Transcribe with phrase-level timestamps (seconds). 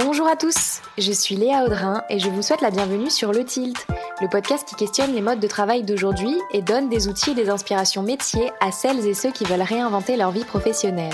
[0.00, 3.44] Bonjour à tous, je suis Léa Audrin et je vous souhaite la bienvenue sur Le
[3.44, 3.84] Tilt,
[4.20, 7.50] le podcast qui questionne les modes de travail d'aujourd'hui et donne des outils et des
[7.50, 11.12] inspirations métiers à celles et ceux qui veulent réinventer leur vie professionnelle.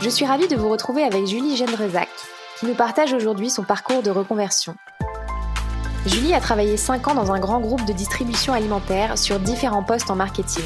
[0.00, 2.08] Je suis ravie de vous retrouver avec Julie Gendrezac,
[2.58, 4.74] qui nous partage aujourd'hui son parcours de reconversion.
[6.06, 10.10] Julie a travaillé 5 ans dans un grand groupe de distribution alimentaire sur différents postes
[10.10, 10.64] en marketing.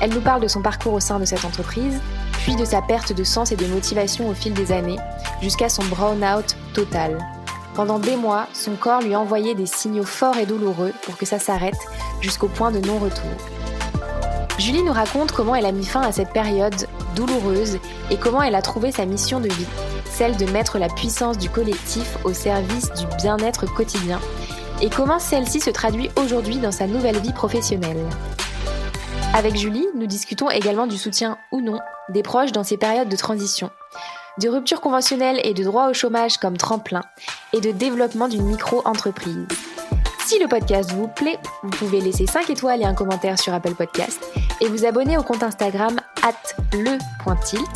[0.00, 2.00] Elle nous parle de son parcours au sein de cette entreprise,
[2.42, 4.98] puis de sa perte de sens et de motivation au fil des années,
[5.44, 7.18] jusqu'à son brown-out total.
[7.74, 11.38] Pendant des mois, son corps lui envoyait des signaux forts et douloureux pour que ça
[11.38, 11.78] s'arrête,
[12.22, 13.30] jusqu'au point de non-retour.
[14.58, 17.78] Julie nous raconte comment elle a mis fin à cette période douloureuse
[18.10, 19.66] et comment elle a trouvé sa mission de vie,
[20.10, 24.20] celle de mettre la puissance du collectif au service du bien-être quotidien,
[24.80, 28.02] et comment celle-ci se traduit aujourd'hui dans sa nouvelle vie professionnelle.
[29.34, 33.16] Avec Julie, nous discutons également du soutien ou non des proches dans ces périodes de
[33.16, 33.70] transition,
[34.40, 37.02] de rupture conventionnelle et de droit au chômage comme tremplin,
[37.52, 39.46] et de développement d'une micro-entreprise.
[40.26, 43.74] Si le podcast vous plaît, vous pouvez laisser 5 étoiles et un commentaire sur Apple
[43.74, 44.24] Podcast
[44.60, 46.32] et vous abonner au compte Instagram at
[46.72, 47.68] le.tilt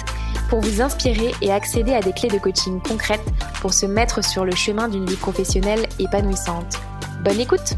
[0.48, 3.29] pour vous inspirer et accéder à des clés de coaching concrètes
[3.61, 6.77] pour se mettre sur le chemin d'une vie professionnelle épanouissante.
[7.23, 7.75] Bonne écoute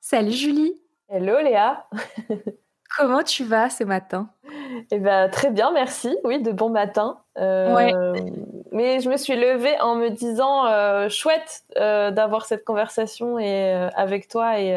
[0.00, 0.74] Salut Julie.
[1.08, 1.88] Hello Léa.
[3.00, 4.28] Comment tu vas ce matin?
[4.90, 6.14] Eh ben très bien, merci.
[6.22, 7.18] Oui, de bon matin.
[7.38, 8.14] Euh,
[8.72, 13.72] mais je me suis levée en me disant euh, chouette euh, d'avoir cette conversation et
[13.94, 14.76] avec toi et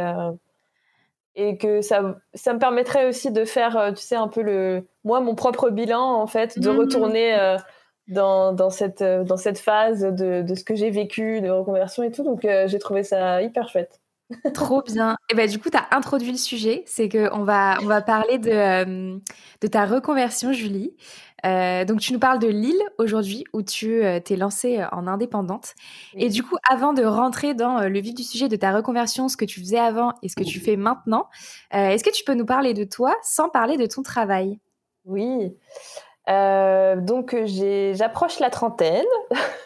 [1.35, 5.19] et que ça ça me permettrait aussi de faire tu sais un peu le moi
[5.19, 6.77] mon propre bilan en fait de mmh.
[6.77, 7.57] retourner
[8.07, 12.11] dans, dans cette dans cette phase de, de ce que j'ai vécu de reconversion et
[12.11, 14.02] tout donc j'ai trouvé ça hyper chouette.
[14.53, 15.17] Trop bien.
[15.29, 18.37] Et ben du coup, tu as introduit le sujet, c'est qu'on va, on va parler
[18.37, 19.17] de, euh,
[19.61, 20.95] de ta reconversion, Julie.
[21.45, 25.73] Euh, donc, tu nous parles de Lille aujourd'hui, où tu euh, t'es lancée en indépendante.
[26.15, 29.35] Et du coup, avant de rentrer dans le vif du sujet de ta reconversion, ce
[29.35, 31.27] que tu faisais avant et ce que tu fais maintenant,
[31.71, 34.59] est-ce que tu peux nous parler de toi sans parler de ton travail?
[35.05, 35.53] Oui.
[36.27, 39.05] donc j'approche la trentaine.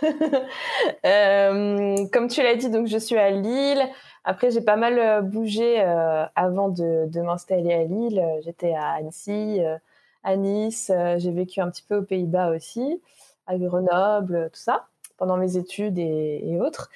[2.11, 3.87] comme tu l'as dit, donc je suis à Lille.
[4.29, 8.21] Après, j'ai pas mal euh, bougé euh, avant de, m'installer à Lille.
[8.43, 9.77] J'étais à Annecy, euh,
[10.21, 10.91] à Nice.
[11.15, 13.01] j'ai vécu un petit peu aux Pays-Bas aussi,
[13.47, 16.89] à Grenoble, tout ça, pendant mes études et, autres.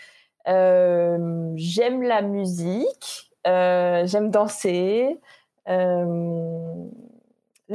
[0.46, 5.18] j'aime la musique, j'aime danser,
[5.68, 6.74] les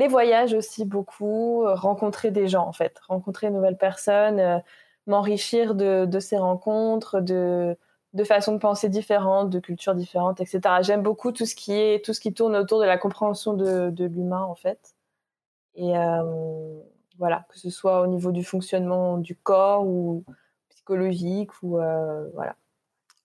[0.09, 4.63] voyages aussi beaucoup, rencontrer des gens en fait, rencontrer de nouvelles personnes,
[5.07, 7.79] m'enrichir de, ces rencontres, de
[8.17, 10.61] de façons de penser différentes, de cultures différentes, etc.
[10.81, 14.05] J'aime beaucoup tout ce qui est tout ce qui tourne autour de la compréhension de,
[14.05, 14.95] l'humain en fait.
[15.75, 16.81] Et euh,
[17.19, 20.25] voilà, que ce soit au niveau du fonctionnement du corps ou
[20.71, 22.57] psychologique ou euh, voilà.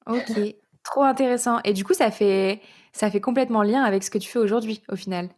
[0.07, 0.37] Ok,
[0.83, 1.59] trop intéressant.
[1.63, 2.59] Et du coup, ça fait
[2.91, 5.29] ça fait complètement lien avec ce que tu fais aujourd'hui au final.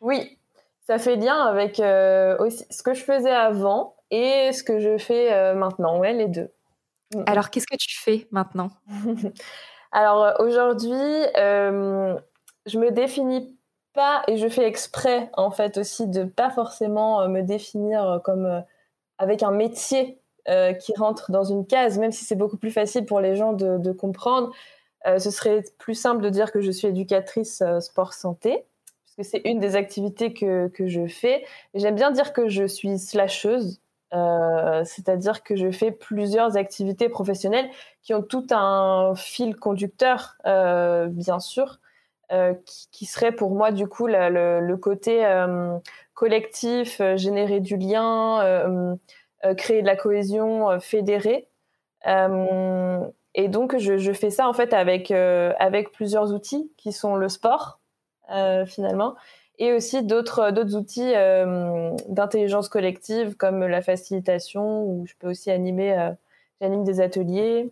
[0.00, 0.38] Oui,
[0.86, 4.96] ça fait lien avec euh, aussi ce que je faisais avant et ce que je
[4.96, 5.98] fais maintenant.
[5.98, 6.50] Ouais, les deux.
[7.14, 7.24] Mm.
[7.26, 8.70] Alors, qu'est-ce que tu fais maintenant?
[9.94, 10.92] Alors, euh, aujourd'hui,
[11.36, 12.18] euh,
[12.66, 13.56] je me définis
[13.92, 18.64] pas et je fais exprès, en fait, aussi de pas forcément euh, me définir comme
[19.18, 23.18] avec un métier qui rentre dans une case, même si c'est beaucoup plus facile pour
[23.18, 24.52] les gens de, comprendre.
[25.06, 28.66] ce serait plus simple de dire que je suis éducatrice sport-santé,
[29.04, 31.46] puisque c'est une des activités que, que je fais.
[31.72, 33.80] J'aime bien dire que je suis slasheuse,
[34.14, 37.68] euh, c'est-à-dire que je fais plusieurs activités professionnelles
[38.02, 41.80] qui ont tout un fil conducteur, euh, bien sûr,
[42.32, 42.54] euh,
[42.92, 45.26] qui, serait pour moi du coup le, côté
[46.14, 48.96] collectif, générer du lien,
[49.56, 51.48] créer de la cohésion, fédérer.
[52.06, 57.28] et donc je, je, fais ça en fait avec avec plusieurs outils qui sont le
[57.28, 57.80] sport
[58.66, 59.16] finalement
[59.58, 65.50] et aussi d'autres d'autres outils euh, d'intelligence collective comme la facilitation où je peux aussi
[65.50, 66.10] animer euh,
[66.60, 67.70] j'anime des ateliers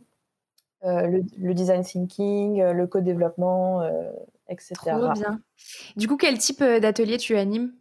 [0.84, 3.82] euh, le, design thinking le co-développement
[4.48, 5.40] etc Trop bien.
[5.96, 7.72] Du coup quel type d'atelier tu animes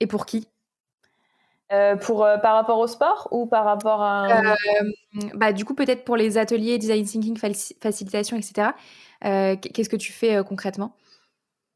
[0.00, 0.48] et pour qui?
[2.02, 4.40] Pour par rapport au sport ou par rapport à
[5.34, 8.70] bah du coup peut-être pour les ateliers design thinking facilitation etc
[9.20, 10.94] qu'est-ce que tu fais concrètement?
[10.94, 11.05] euh,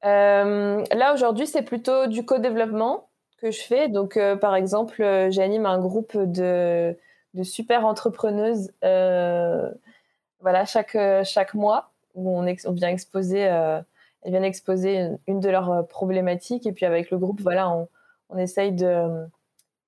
[0.02, 3.08] là, aujourd'hui, c'est plutôt du co-développement
[3.40, 3.88] que je fais.
[3.88, 6.96] Donc, euh, par exemple, euh, j'anime un groupe de,
[7.42, 8.72] super entrepreneuses
[10.42, 13.84] voilà, chaque, chaque mois où on, vient exposer, elles
[14.24, 16.66] viennent exposer une, de leurs problématiques.
[16.66, 17.70] Et puis, avec le groupe, voilà,
[18.30, 19.26] on, essaye de,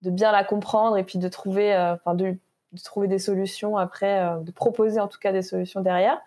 [0.03, 1.73] bien la comprendre et puis de trouver,
[2.07, 2.37] de,
[2.85, 6.21] trouver des solutions après, de proposer en tout cas des solutions derrière.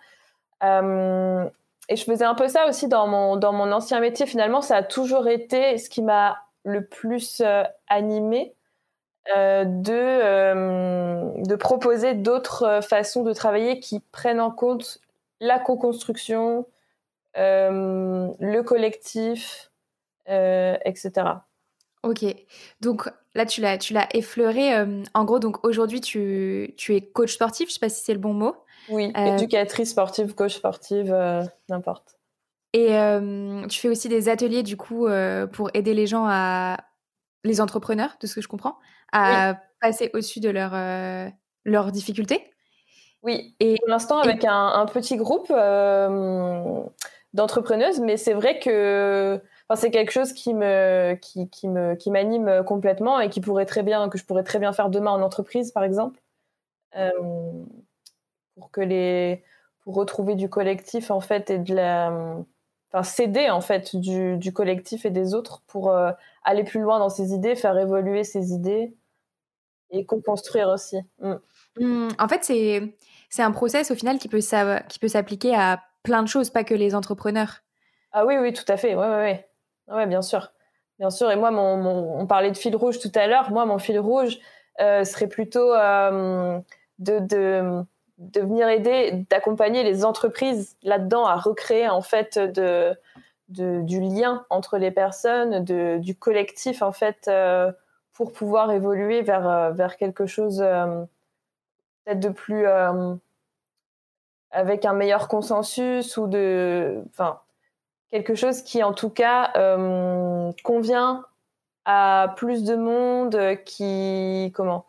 [1.90, 4.26] Et je faisais un peu ça aussi dans mon, dans mon ancien métier.
[4.26, 7.42] Finalement, ça a toujours été ce qui m'a le plus
[7.88, 8.56] animé.
[9.36, 15.00] de, de proposer d'autres façons de travailler qui prennent en compte
[15.40, 16.66] la co-construction,
[17.38, 19.72] euh, le collectif,
[20.30, 21.12] euh, etc.
[22.04, 22.24] Ok,
[22.81, 24.76] donc là tu l'as tu l'as effleuré.
[24.76, 28.14] Euh, en gros, donc aujourd'hui tu, tu es coach sportif, je sais pas si c'est
[28.14, 28.56] le bon mot.
[28.90, 31.16] Oui, éducatrice sportive, coach sportive,
[31.70, 32.18] n'importe.
[32.74, 32.90] Et
[33.70, 35.08] tu fais aussi des ateliers du coup
[35.54, 36.78] pour aider les gens à
[37.44, 38.78] les entrepreneurs, de ce que je comprends,
[39.12, 41.32] à passer au-dessus de leurs
[41.66, 42.52] leurs difficultés.
[43.24, 45.52] Oui, et pour l'instant avec un, petit groupe
[47.34, 49.42] d'entrepreneuses, mais c'est vrai que
[49.76, 53.84] c'est quelque chose qui me qui, qui me qui m'anime complètement et qui pourrait très
[53.84, 56.22] bien que je pourrais très bien faire demain en entreprise par exemple
[56.96, 57.12] euh,
[58.56, 59.44] pour que les
[59.81, 62.12] pour retrouver du collectif en fait et de la
[62.92, 66.12] enfin s'aider en fait du, du, collectif et des autres pour euh,
[66.44, 68.96] aller plus loin dans ses idées faire évoluer ses idées
[69.92, 71.36] et co-construire aussi mm.
[71.78, 72.96] Mmh, en fait c'est
[73.30, 74.40] c'est un process au final qui peut
[74.88, 77.63] qui peut s'appliquer à plein de choses, pas que les entrepreneurs.
[78.13, 78.96] Ah oui, oui, tout à fait.
[78.96, 79.50] Ouais, ouais,
[79.90, 80.07] ouais.
[80.07, 80.54] bien sûr.
[81.00, 81.30] Bien sûr.
[81.30, 83.52] Et moi, mon, on parlait de fil rouge tout à l'heure.
[83.52, 84.40] Moi, mon fil rouge
[84.80, 86.57] euh, serait plutôt euh,
[87.00, 87.84] de, de,
[88.18, 92.40] de, venir aider, d'accompagner les entreprises là-dedans à recréer en fait
[93.50, 97.72] du lien entre les personnes, du collectif en fait, euh,
[98.14, 100.60] pour pouvoir évoluer vers, vers quelque chose
[102.06, 102.66] peut-être de plus
[104.52, 107.42] avec un meilleur consensus ou de, enfin,
[108.10, 111.26] quelque chose qui en tout cas euh, convient
[111.84, 114.86] à plus de monde, qui comment,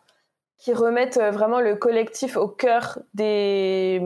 [0.57, 4.01] qui remettent vraiment le collectif au cœur des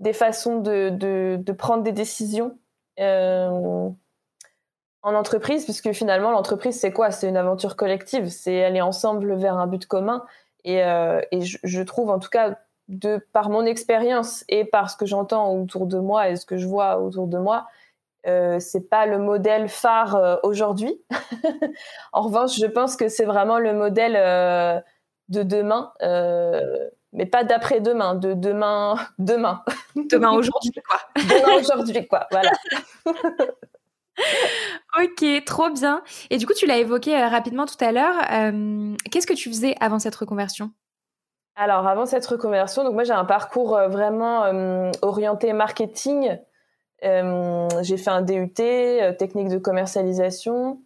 [0.00, 2.58] des façons de de, prendre des décisions.
[3.00, 3.88] Euh,
[5.02, 7.12] en entreprise, puisque finalement l'entreprise c'est quoi?
[7.12, 10.24] C'est une aventure collective, c'est aller ensemble vers un but commun.
[10.64, 12.58] Et, euh, et je, trouve en tout cas
[12.88, 16.56] de par mon expérience et par ce que j'entends autour de moi et ce que
[16.56, 17.66] je vois autour de moi,
[18.26, 21.00] euh, c'est pas le modèle phare euh, aujourd'hui.
[22.12, 24.80] en revanche, je pense que c'est vraiment le modèle euh,
[25.28, 29.62] de demain, euh, mais pas d'après-demain, de demain, demain.
[29.94, 30.98] Demain aujourd'hui, quoi.
[31.16, 32.26] demain aujourd'hui, quoi.
[32.30, 32.52] Voilà.
[35.02, 36.02] ok, trop bien.
[36.30, 38.16] Et du coup, tu l'as évoqué rapidement tout à l'heure.
[39.10, 40.70] Qu'est-ce que tu faisais avant cette reconversion?
[41.58, 46.38] Alors, avant cette reconversion, donc moi j'ai un parcours euh, vraiment euh, orienté marketing.
[47.02, 48.52] Euh, j'ai fait un DUT,
[49.18, 50.82] technique de commercialisation,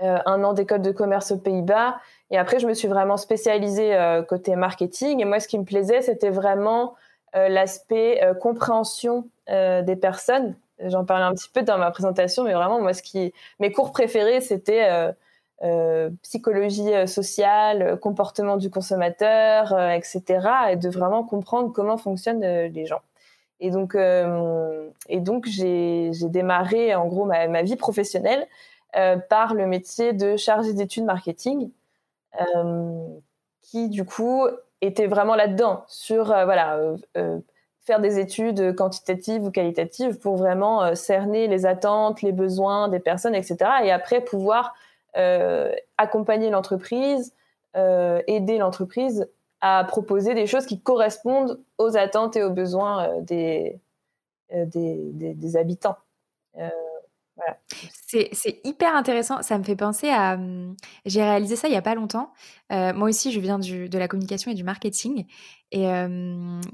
[0.00, 1.96] un an d'école de commerce aux Pays-Bas.
[2.30, 3.96] Et après, je me suis vraiment spécialisée
[4.28, 5.20] côté marketing.
[5.20, 6.94] Et moi, ce qui me plaisait, c'était vraiment
[7.34, 10.56] l'aspect compréhension des personnes.
[10.80, 13.92] J'en parlais un petit peu dans ma présentation, mais vraiment, moi, ce qui, mes cours
[13.92, 15.14] préférés, c'était
[15.62, 20.22] euh, psychologie euh, sociale, euh, comportement du consommateur, etc.
[20.72, 23.00] Et de vraiment comprendre comment fonctionnent les gens.
[23.60, 28.46] Et donc, et donc j'ai démarré en gros ma, vie professionnelle
[28.92, 31.70] par le métier de chargé d'études marketing,
[33.62, 34.46] qui du coup
[34.80, 36.80] était vraiment là-dedans sur voilà
[37.80, 43.34] faire des études quantitatives ou qualitatives pour vraiment cerner les attentes, les besoins des personnes,
[43.34, 43.56] etc.
[43.84, 44.74] Et après pouvoir
[45.16, 47.32] euh, accompagner l'entreprise,
[47.76, 49.28] euh, aider l'entreprise
[49.60, 53.80] à proposer des choses qui correspondent aux attentes et aux besoins euh, des,
[54.50, 55.96] des, habitants.
[57.36, 57.58] Voilà.
[58.06, 59.42] C'est hyper intéressant.
[59.42, 60.34] Ça me fait penser à.
[60.34, 62.32] Hum, j'ai réalisé ça il n'y a pas longtemps.
[62.70, 65.26] moi aussi, je viens du, de la communication et du marketing.
[65.72, 65.86] Et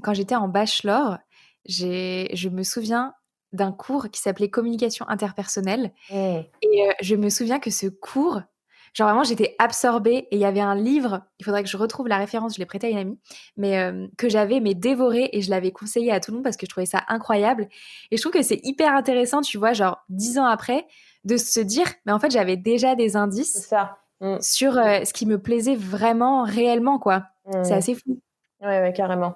[0.03, 1.19] quand j'étais en bachelor,
[1.67, 3.15] je me souviens
[3.53, 5.93] d'un cours qui s'appelait communication interpersonnelle.
[6.11, 6.15] Mmh.
[6.15, 8.43] Et euh, je me souviens que ce cours,
[8.93, 12.09] genre vraiment, j'étais absorbée et il y avait un livre, il faudrait que je retrouve
[12.09, 13.19] la référence, je l'ai prêté à une amie,
[13.57, 16.57] mais euh, que j'avais mais dévoré et je l'avais conseillé à tout le monde parce
[16.57, 17.69] que je trouvais ça incroyable.
[18.11, 20.87] Et je trouve que c'est hyper intéressant, tu vois, genre dix ans après,
[21.25, 23.99] de se dire, mais en fait, j'avais déjà des indices ça.
[24.21, 24.41] Mmh.
[24.41, 27.25] sur euh, ce qui me plaisait vraiment, réellement, quoi.
[27.63, 27.79] C'est mmh.
[27.79, 28.21] assez fou.
[28.61, 29.35] Ouais, ouais, carrément.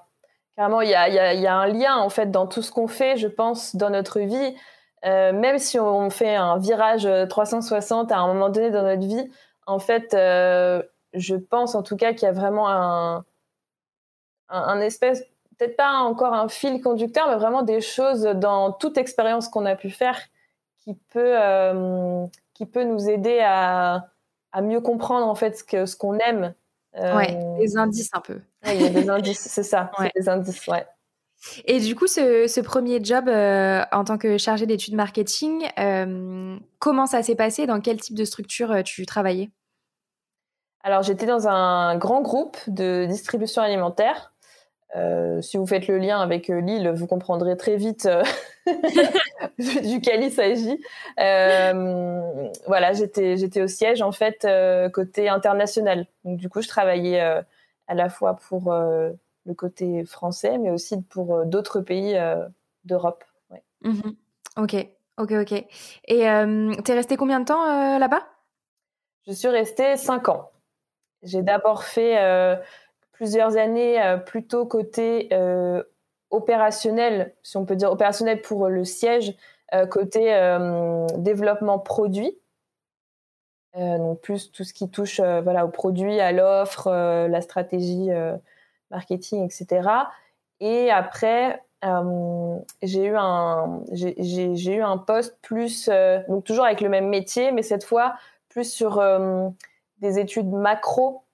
[0.56, 2.87] Carrément, il y a, y, y a, un lien en fait dans tout ce qu'on
[2.87, 4.54] fait, je pense, dans notre vie.
[5.04, 9.30] Euh, même si on fait un virage 360 à un moment donné dans notre vie,
[9.66, 10.82] en fait, euh,
[11.12, 13.25] je pense en tout cas qu'il y a vraiment un,
[14.49, 15.23] un, espèce,
[15.58, 19.76] peut-être pas encore un fil conducteur, mais vraiment des choses dans toute expérience qu'on a
[19.76, 20.18] pu faire
[20.78, 24.08] qui peut, euh, qui peut nous aider à,
[24.52, 26.54] à mieux comprendre en fait ce que ce qu'on aime.
[26.96, 28.40] Ouais, des indices un peu.
[28.66, 30.87] il y a des indices, c'est ça, des indices, ouais.
[31.66, 35.66] Et du coup, ce, premier job en tant que chargé d'études marketing,
[36.78, 37.66] comment ça s'est passé?
[37.66, 39.50] Dans quel type de structure tu travaillais?
[40.82, 44.34] Alors, j'étais dans un grand groupe de distribution alimentaire.
[44.96, 48.22] Euh, si vous faites le lien avec euh, Lille, vous comprendrez très vite euh,
[49.58, 50.78] duquel il s'agit.
[52.66, 54.46] voilà, j'étais j'étais au siège en fait
[54.92, 56.06] côté international.
[56.24, 58.72] Donc du coup, je travaillais à la fois pour
[59.46, 62.18] le côté français, mais aussi pour d'autres pays
[62.84, 63.24] d'Europe.
[63.82, 64.00] Mmh
[64.56, 65.52] ok, ok, ok.
[66.08, 66.26] Et
[66.84, 68.26] t'es resté combien de temps là-bas?
[69.26, 70.50] Je suis restée cinq ans.
[71.22, 72.16] J'ai d'abord fait
[73.14, 75.82] plusieurs années euh, plutôt côté euh,
[76.30, 79.34] opérationnel, si on peut dire opérationnel pour le siège,
[79.72, 80.20] euh, côté
[81.16, 82.36] développement produit.
[83.74, 88.10] donc plus tout ce qui touche voilà, au produit, à l'offre, la stratégie
[88.94, 89.88] marketing, etc.
[90.60, 91.62] Et après,
[92.82, 95.90] j'ai eu un j'ai eu un poste plus
[96.28, 98.14] donc toujours avec le même métier mais cette fois
[98.48, 99.02] plus sur
[99.98, 101.24] des études macro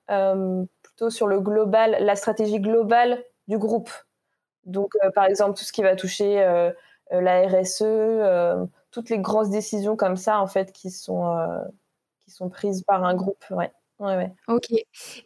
[1.09, 3.91] sur le global, la stratégie globale du groupe.
[4.67, 6.71] Donc, euh, par exemple, tout ce qui va toucher euh,
[7.13, 11.49] euh, la RSE, toutes les grosses décisions comme ça, en fait, qui sont,
[12.21, 13.45] qui sont prises par un groupe.
[13.51, 13.73] Ouais.
[13.99, 14.33] Ouais, ouais.
[14.49, 14.69] Ok.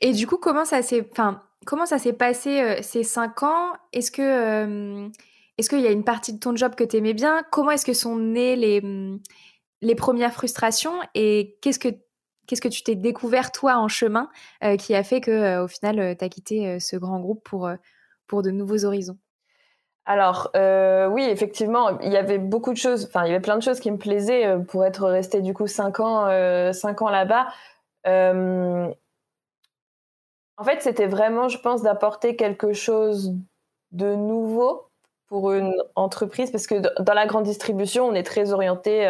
[0.01, 3.73] Et du coup, comment ça s'est, enfin, comment ça s'est passé ces cinq ans?
[3.93, 5.09] Est-ce que,
[5.59, 7.43] est-ce qu'il y a une partie de ton job que tu aimais bien?
[7.51, 8.83] Comment est-ce que sont nées les,
[9.83, 11.01] les premières frustrations?
[11.15, 11.89] Et qu'est-ce que
[12.47, 14.29] Qu'est-ce que tu t'es découvert toi en chemin
[14.63, 17.43] euh, qui a fait que euh, au final euh, tu as quitté ce grand groupe
[17.43, 17.71] pour,
[18.27, 19.17] pour de nouveaux horizons?
[20.05, 23.63] Alors oui, effectivement, il y avait beaucoup de choses, enfin il y avait plein de
[23.63, 26.29] choses qui me plaisaient pour être resté du coup cinq ans,
[26.75, 27.47] cinq ans là-bas.
[30.57, 33.35] En fait, c'était vraiment, je pense, d'apporter quelque chose
[33.93, 34.89] de nouveau
[35.27, 39.05] pour une entreprise parce que dans la grande distribution, on est très orienté,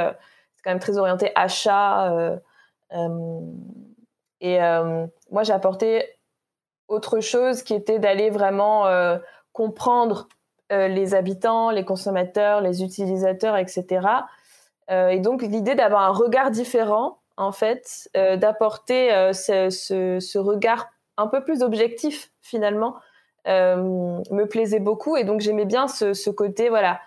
[0.57, 2.39] c'est quand même très orienté achat
[2.93, 3.41] euh,
[4.41, 6.09] et euh, moi, j'ai apporté
[6.89, 9.19] autre chose qui était d'aller vraiment euh,
[9.53, 10.29] comprendre
[10.71, 14.09] les habitants, les consommateurs, les utilisateurs, etc.
[14.89, 21.63] et donc, l'idée d'avoir un regard différent, en fait, d'apporter ce, regard un peu plus
[21.63, 22.97] objectif, finalement,
[23.47, 25.17] me plaisait beaucoup.
[25.17, 27.01] Et donc, j'aimais bien ce, côté, voilà,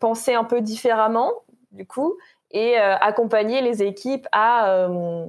[0.00, 1.32] penser un peu différemment,
[1.72, 2.16] du coup,
[2.52, 5.24] et euh, accompagner les équipes à, euh,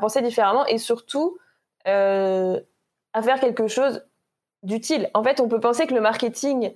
[0.00, 1.38] penser différemment et surtout
[1.86, 2.60] euh,
[3.12, 4.04] à faire quelque chose
[4.62, 5.08] d'utile.
[5.14, 6.72] En fait, on peut penser que le marketing,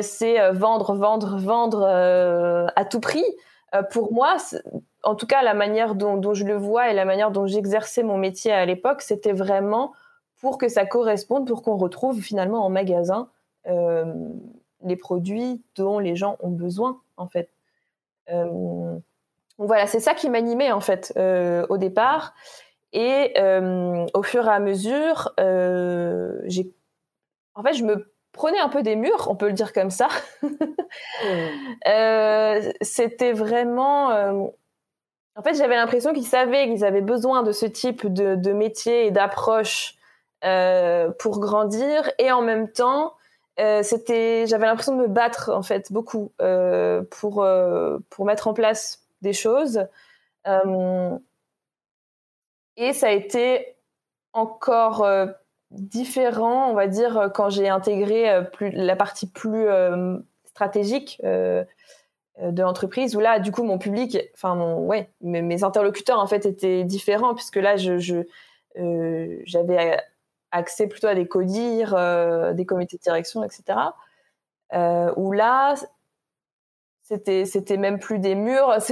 [0.00, 3.24] c'est vendre, vendre, vendre à tout prix.
[3.90, 4.36] Pour moi,
[5.02, 8.16] en tout cas, la manière dont, je le vois et la manière dont j'exerçais mon
[8.16, 9.92] métier à l'époque, c'était vraiment
[10.40, 13.28] pour que ça corresponde, pour qu'on retrouve finalement en magasin
[14.86, 17.50] les produits dont les gens ont besoin, en fait.
[18.30, 18.96] Euh,
[19.58, 22.34] voilà, c'est ça qui m'animait en fait euh, au départ.
[22.92, 26.42] Et euh, au fur et à mesure, en
[27.62, 30.08] fait, je me prenais un peu des murs, on peut le dire comme ça.
[32.80, 34.52] c'était vraiment.
[35.34, 39.06] en fait, j'avais l'impression qu'ils savaient qu'ils avaient besoin de ce type de, de métier
[39.06, 39.94] et d'approche
[41.18, 43.14] pour grandir, et en même temps,
[43.58, 48.48] euh, c'était, j'avais l'impression de me battre en fait beaucoup euh, pour euh, pour mettre
[48.48, 49.86] en place des choses.
[52.76, 53.76] et ça a été
[54.32, 55.06] encore
[55.70, 59.66] différent, on va dire, quand j'ai intégré plus, la partie plus
[60.44, 66.18] stratégique de l'entreprise où là du coup mon public enfin mon ouais mes, mes, interlocuteurs
[66.18, 68.26] en fait étaient différents puisque là je,
[68.78, 69.98] euh, j'avais
[70.50, 73.78] accès plutôt à des codires, euh, des comités de direction, etc.
[74.74, 75.74] Euh, où là,
[77.08, 78.76] c'était c'était même plus des murs.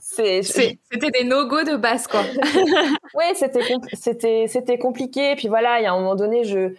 [0.00, 2.22] C'était des no-go de base quoi.
[3.14, 3.60] Oui c'était
[3.92, 5.36] c'était c'était compliqué.
[5.36, 6.74] Puis voilà il y a un moment donné je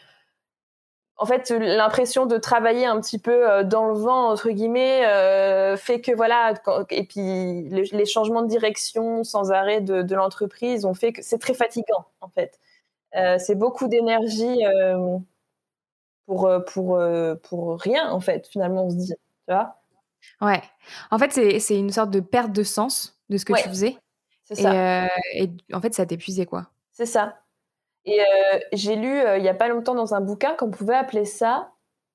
[1.18, 5.02] en fait l'impression de travailler un petit peu euh, dans le vent entre guillemets
[5.78, 6.54] fait que voilà
[6.90, 11.40] et puis les, changements de direction sans arrêt de, de l'entreprise ont fait que c'est
[11.40, 12.60] très fatigant en fait.
[13.16, 15.18] Euh, c'est beaucoup d'énergie euh,
[16.26, 17.00] pour, euh, pour,
[17.44, 19.14] pour rien, en fait, finalement, on se dit.
[19.48, 19.82] Tu vois?
[20.42, 20.62] Ouais.
[21.10, 23.98] En fait, c'est une sorte de perte de sens de ce que tu faisais.
[24.44, 25.08] C'est ça.
[25.34, 26.68] Et, en fait, ça t'épuisait, quoi.
[26.92, 27.38] C'est ça.
[28.06, 28.20] Et
[28.74, 31.72] j'ai lu il n'y a pas longtemps dans un bouquin qu'on pouvait appeler ça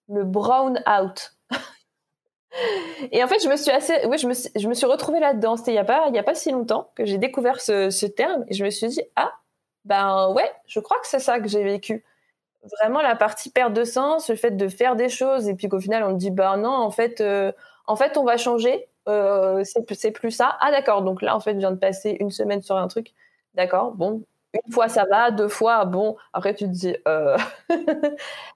[0.08, 1.32] le brown out.
[3.12, 5.20] Et en fait, je me suis assez, oui, je me suis, je me suis retrouvée
[5.20, 5.56] là-dedans.
[5.56, 7.90] C'était il y a pas, il y a pas si longtemps que j'ai découvert ce,
[7.90, 9.32] ce, terme et je me suis dit ah
[9.84, 12.04] ben ouais, je crois que c'est ça que j'ai vécu.
[12.80, 15.78] Vraiment la partie perte de sens, le fait de faire des choses et puis qu'au
[15.80, 17.52] final on me dit bah non en fait, euh,
[17.86, 20.56] en fait on va changer, euh, c'est plus ça.
[20.60, 23.12] Ah d'accord, donc là en fait je viens de passer une semaine sur un truc.
[23.54, 24.22] D'accord, bon,
[24.54, 26.16] une fois ça va, deux fois bon.
[26.32, 27.36] Après tu te dis euh,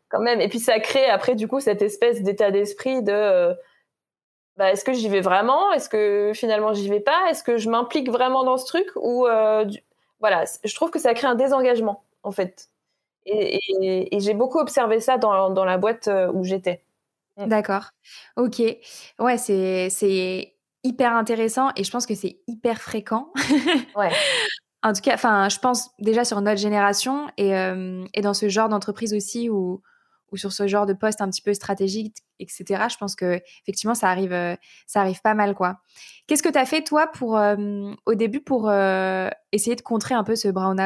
[0.09, 0.40] quand même.
[0.40, 3.55] Et puis ça crée après du coup cette espèce d'état d'esprit de
[4.57, 5.73] bah, est-ce que j'y vais vraiment?
[5.73, 7.31] Est-ce que finalement j'y vais pas?
[7.31, 8.88] Est-ce que je m'implique vraiment dans ce truc?
[8.97, 9.26] Ou
[10.21, 12.69] voilà, je trouve que ça crée un désengagement en fait.
[13.27, 16.83] Et, j'ai beaucoup observé ça dans, dans la boîte où j'étais.
[17.37, 17.49] Mm.
[17.49, 17.91] D'accord.
[18.37, 18.62] Ok.
[19.19, 23.33] Ouais, c'est hyper intéressant et je pense que c'est hyper fréquent.
[23.97, 24.11] ouais.
[24.83, 27.50] En tout cas, enfin, je pense déjà sur notre génération et,
[28.15, 29.83] et dans ce genre d'entreprise aussi où,
[30.33, 32.85] ou sur ce genre de poste un petit peu stratégique, etc.
[32.91, 35.81] Je pense que effectivement ça arrive, euh, ça arrive pas mal quoi.
[36.27, 40.15] Qu'est-ce que tu as fait toi pour euh, au début pour euh, essayer de contrer
[40.15, 40.79] un peu ce brown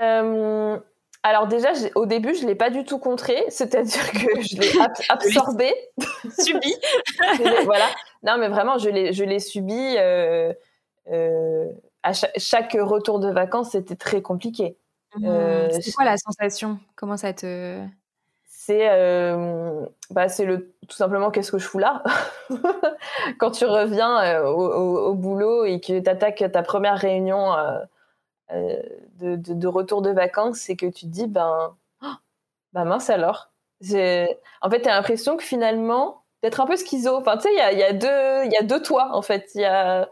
[0.00, 0.84] out
[1.24, 4.72] alors déjà, au début, je l'ai pas du tout contré, c'est-à-dire que je l'ai
[5.08, 5.72] absorbé,
[6.38, 6.74] subi.
[7.64, 7.86] voilà.
[8.24, 9.96] Non, mais vraiment, je l'ai, je l'ai subi.
[9.96, 10.56] à
[12.12, 14.76] chaque, retour de vacances, c'était très compliqué.
[15.16, 15.26] Mmh.
[15.26, 16.80] Euh, c'est quoi la sensation?
[16.96, 17.78] Comment ça te
[18.46, 22.04] c'est euh, bah, c'est le tout simplement qu'est-ce que je fous là
[23.38, 27.52] quand tu reviens euh, au, boulot et que tu attaques ta première réunion
[29.18, 32.12] de, de, retour de vacances et que tu te dis ben oh,
[32.72, 33.50] bah mince alors
[33.82, 37.58] en fait tu as l'impression que finalement d'être un peu schizo enfin tu sais il
[37.58, 40.08] y a, y, a y a deux toi en fait il y a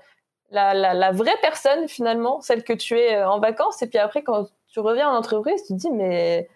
[0.51, 4.81] la, vraie personne finalement celle que tu es en vacances et puis après quand tu
[4.81, 6.49] reviens en entreprise, tu te dis, mais,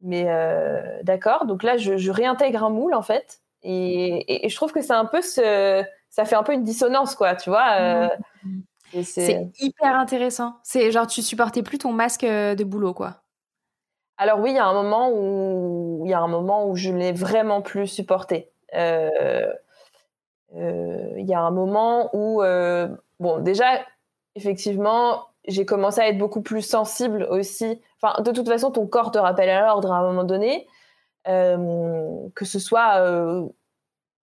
[0.00, 3.40] mais euh, d'accord, donc là, je, réintègre un moule, en fait.
[3.62, 7.50] Et, je trouve que c'est un peu ça fait un peu une dissonance, quoi, tu
[7.50, 7.72] vois.
[7.78, 8.08] Euh,
[8.44, 8.60] mmh.
[9.02, 10.56] C'est hyper intéressant.
[10.62, 13.22] C'est genre, tu supportais plus ton masque euh, de boulot, quoi.
[14.18, 16.90] Alors oui, il y a un moment où il y a un moment où je
[16.90, 18.50] l'ai vraiment plus supporté.
[18.72, 18.78] Il
[20.54, 22.42] y a un moment où,
[23.20, 23.66] bon, déjà,
[24.34, 27.80] effectivement, j'ai commencé à être beaucoup plus sensible aussi.
[28.00, 30.66] Enfin, de toute façon, ton corps te rappelle à l'ordre à un moment donné,
[31.28, 33.46] euh, que ce soit euh,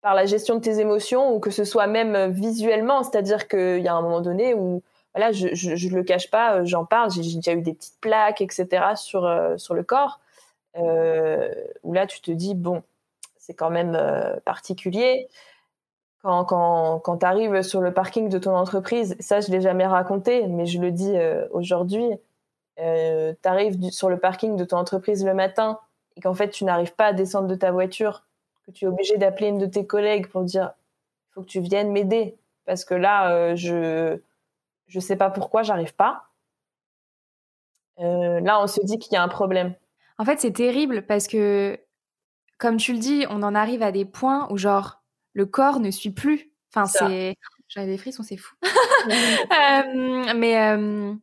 [0.08, 3.04] par la gestion de tes émotions ou que ce soit même visuellement.
[3.04, 4.82] C'est-à-dire qu'il y a un moment donné où,
[5.14, 8.40] voilà, je ne le cache pas, euh, j'en parle, j'ai déjà eu des petites plaques,
[8.40, 8.96] etc.
[8.96, 10.20] sur, sur le corps,
[10.76, 12.84] où là, tu te dis, bon,
[13.38, 14.00] c'est quand même
[14.46, 15.28] particulier
[16.22, 19.86] quand, quand, quand tu arrives sur le parking de ton entreprise, ça je l'ai jamais
[19.86, 22.06] raconté, mais je le dis euh, aujourd'hui,
[22.80, 25.80] euh, tu arrives sur le parking de ton entreprise le matin
[26.16, 28.24] et qu'en fait tu n'arrives pas à descendre de ta voiture,
[28.68, 30.74] que tu es obligé d'appeler une de tes collègues pour dire
[31.30, 34.20] il faut que tu viennes m'aider parce que là euh, je
[34.88, 36.30] je sais pas pourquoi j'arrive pas.
[37.98, 39.74] là on se dit qu'il y a un problème.
[40.18, 41.80] En fait c'est terrible parce que
[42.58, 45.04] comme tu le dis, on en arrive à des points où genre
[45.34, 46.52] le corps ne suit plus.
[46.74, 47.36] Enfin, c'est.
[47.68, 48.56] J'avais des frissons, c'est fou.
[48.64, 50.58] euh, mais.
[50.58, 51.14] Euh...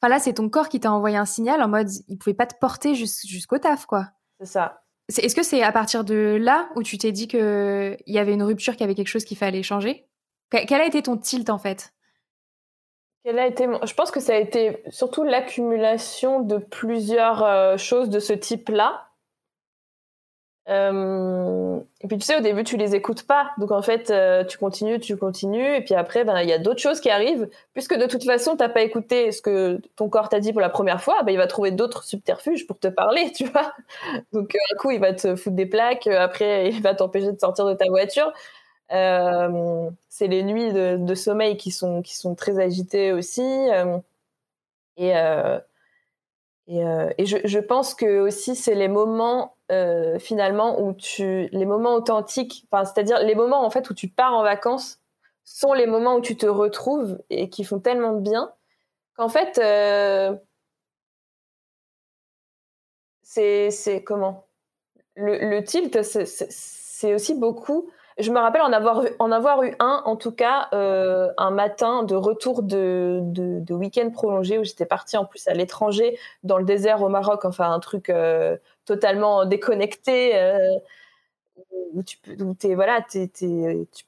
[0.00, 2.46] Enfin, là, c'est ton corps qui t'a envoyé un signal en mode il pouvait pas
[2.46, 4.08] te porter jusqu'au taf, quoi.
[4.40, 4.81] C'est ça.
[5.08, 8.42] Est-ce que c'est à partir de là où tu t'es dit qu'il y avait une
[8.42, 10.06] rupture, qu'il y avait quelque chose qu'il fallait changer?
[10.50, 11.92] Quel a été ton tilt, en fait?
[13.24, 18.10] Quel a été Je pense que ça a été surtout l'accumulation de plusieurs euh, choses
[18.10, 19.11] de ce type-là
[20.68, 23.50] euh, et puis tu sais, au début, tu les écoutes pas.
[23.58, 25.76] Donc en fait, euh, tu continues, tu continues.
[25.76, 27.48] Et puis après, ben, il y a d'autres choses qui arrivent.
[27.72, 30.70] Puisque de toute façon, t'as pas écouté ce que ton corps t'a dit pour la
[30.70, 33.72] première fois, ben, il va trouver d'autres subterfuges pour te parler, tu vois.
[34.32, 36.06] Donc un coup, il va te foutre des plaques.
[36.06, 38.32] Après, il va t'empêcher de sortir de ta voiture.
[38.92, 43.42] Euh, c'est les nuits de, sommeil qui sont, qui sont très agitées aussi.
[44.96, 45.12] et
[46.68, 46.80] et,
[47.18, 52.66] et je, pense que aussi, c'est les moments euh, finalement où tu les moments authentiques,
[52.70, 55.00] enfin c'est-à-dire les moments en fait où tu pars en vacances
[55.44, 58.52] sont les moments où tu te retrouves et qui font tellement de bien
[59.16, 60.36] qu'en fait euh,
[63.22, 64.46] c'est comment?
[65.16, 70.16] Le tilt c'est aussi beaucoup je me rappelle en avoir, en avoir eu un, en
[70.16, 75.24] tout cas, euh, un matin de retour de, de, week-end prolongé où j'étais partie en
[75.24, 80.78] plus à l'étranger, dans le désert au Maroc, enfin un truc euh, totalement déconnecté, euh,
[81.94, 83.28] où tu peux, où es, voilà, tu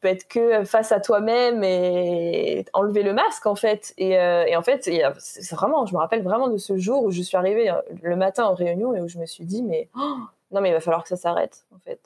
[0.00, 3.94] peux être que face à toi-même et enlever le masque en fait.
[3.98, 4.16] Et,
[4.56, 4.88] en fait,
[5.18, 8.44] c'est vraiment, je me rappelle vraiment de ce jour où je suis arrivée le matin
[8.44, 10.16] en réunion et où je me suis dit, mais oh,
[10.50, 12.00] non mais il va falloir que ça s'arrête en fait.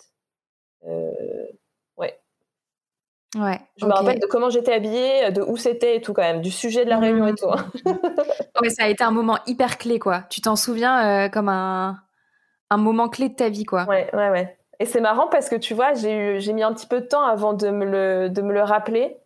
[3.37, 3.61] Ouais.
[3.77, 6.51] Je me rappelle de comment j'étais habillée, de où c'était et tout quand même, du
[6.51, 7.51] sujet de la réunion et tout.
[7.51, 7.71] Hein.
[8.63, 10.23] ouais, ça a été un moment hyper clé quoi.
[10.31, 11.99] Tu t'en souviens comme un,
[12.71, 13.85] un moment clé de ta vie quoi.
[13.85, 14.59] Ouais, ouais, ouais.
[14.81, 17.53] Et c'est marrant parce que tu vois, j'ai mis un petit peu de temps avant
[17.53, 19.17] de me le, de me le rappeler.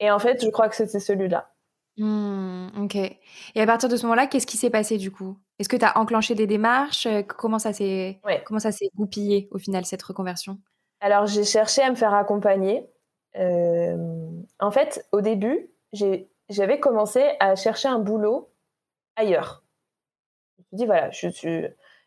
[0.00, 1.50] Et en fait, je crois que c'était celui-là.
[1.98, 2.96] Mmh, ok.
[2.96, 3.20] Et
[3.60, 5.36] à partir de ce moment-là, qu'est-ce qui s'est passé du coup?
[5.58, 7.06] Est-ce que tu as enclenché des démarches?
[7.36, 10.58] Comment ça s'est comment ça s'est goupillé au final cette reconversion?
[11.00, 12.88] Alors j'ai cherché à me faire accompagner.
[13.36, 13.96] Euh,
[14.60, 15.70] en fait, au début,
[16.48, 18.50] j'avais commencé à chercher un boulot
[19.16, 19.62] ailleurs.
[20.58, 21.10] Je me dit voilà,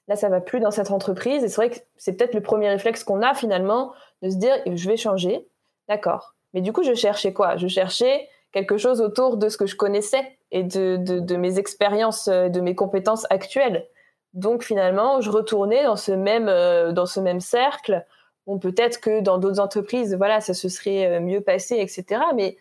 [0.08, 2.70] là ça va plus dans cette entreprise et c'est vrai que c'est peut-être le premier
[2.70, 5.48] réflexe qu'on a finalement de se dire je vais changer.
[5.88, 6.36] D'accord.
[6.54, 7.58] Mais du coup, je cherchais quoi?
[7.58, 12.30] Je cherchais quelque chose autour de ce que je connaissais et de, de, mes expériences,
[12.30, 13.88] euh, de mes compétences actuelles.
[14.34, 18.06] Donc finalement, je retournais dans ce même, euh, dans ce même cercle.
[18.48, 22.22] Bon, peut-être que dans d'autres entreprises, voilà, ça se serait euh, mieux passé, etc.
[22.36, 22.58] Mais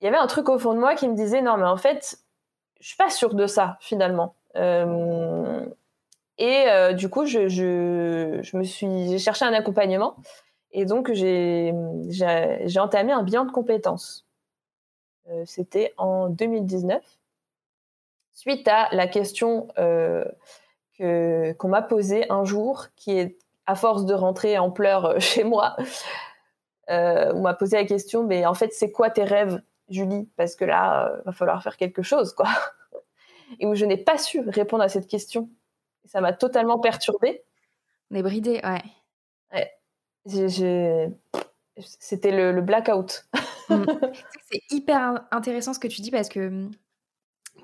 [0.00, 1.76] il y avait un truc au fond de moi qui me disait non, mais en
[1.76, 2.18] fait,
[2.80, 4.34] je suis pas sûre de ça finalement.
[6.38, 10.16] et du coup, je, je, je me suis, j'ai cherché un accompagnement
[10.72, 11.74] et donc j'ai,
[12.08, 14.26] j'ai entamé un bilan de compétences.
[15.28, 17.02] Euh, c'était en 2019,
[18.32, 20.24] suite à la question euh,
[20.98, 25.18] que, qu'on m'a posée un jour, qui est à force de rentrer en pleurs euh,
[25.20, 25.76] chez moi,
[26.88, 30.28] on m'a posé la question, mais en fait, c'est quoi tes rêves, Julie?
[30.36, 32.48] Parce que là, il va falloir faire quelque chose, quoi.
[33.60, 35.48] Et où je n'ai pas su répondre à cette question.
[36.04, 37.44] Ça m'a totalement perturbée.
[38.10, 38.82] On est bridé, ouais.
[39.52, 39.70] ouais.
[41.76, 43.26] C'était le, le blackout.
[43.68, 43.84] Mm.
[44.50, 46.70] c'est hyper intéressant ce que tu dis parce que mm,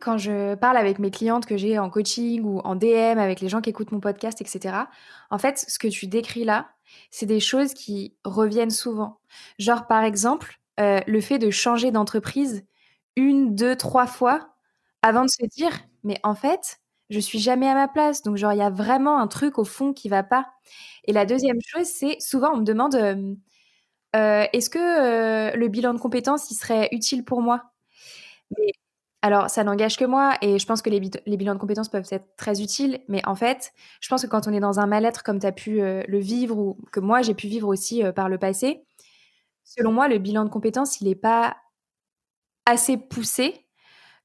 [0.00, 3.48] quand je parle avec mes clientes que j'ai en coaching ou en DM, avec les
[3.48, 4.88] gens qui écoutent mon podcast, etc.,
[5.30, 6.68] en fait, ce que tu décris là,
[7.11, 9.20] c'est des choses qui reviennent souvent.
[9.59, 12.64] Genre, par exemple, euh, le fait de changer d'entreprise
[13.16, 14.50] une, deux, trois fois
[15.02, 15.72] avant de se dire,
[16.04, 16.78] mais en fait,
[17.11, 18.22] je suis jamais à ma place.
[18.22, 20.46] Donc, genre, il y a vraiment un truc au fond qui va pas.
[21.06, 23.35] Et la deuxième chose, c'est souvent, on me demande, euh,
[24.16, 27.72] euh, est-ce que le bilan de compétences, il serait utile pour moi?
[29.26, 32.36] Alors, ça n'engage que moi et je pense que les, bilans de compétences peuvent être
[32.36, 35.40] très utiles, mais en fait, je pense que quand on est dans un mal-être comme
[35.40, 38.38] tu as pu euh, le vivre ou que moi j'ai pu vivre aussi par le
[38.38, 38.84] passé,
[39.64, 41.56] selon moi, le bilan de compétences, il n'est pas
[42.66, 43.66] assez poussé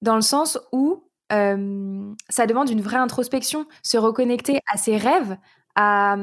[0.03, 5.35] dans le sens où ça demande une vraie introspection, se reconnecter à ses rêves,
[5.73, 6.15] à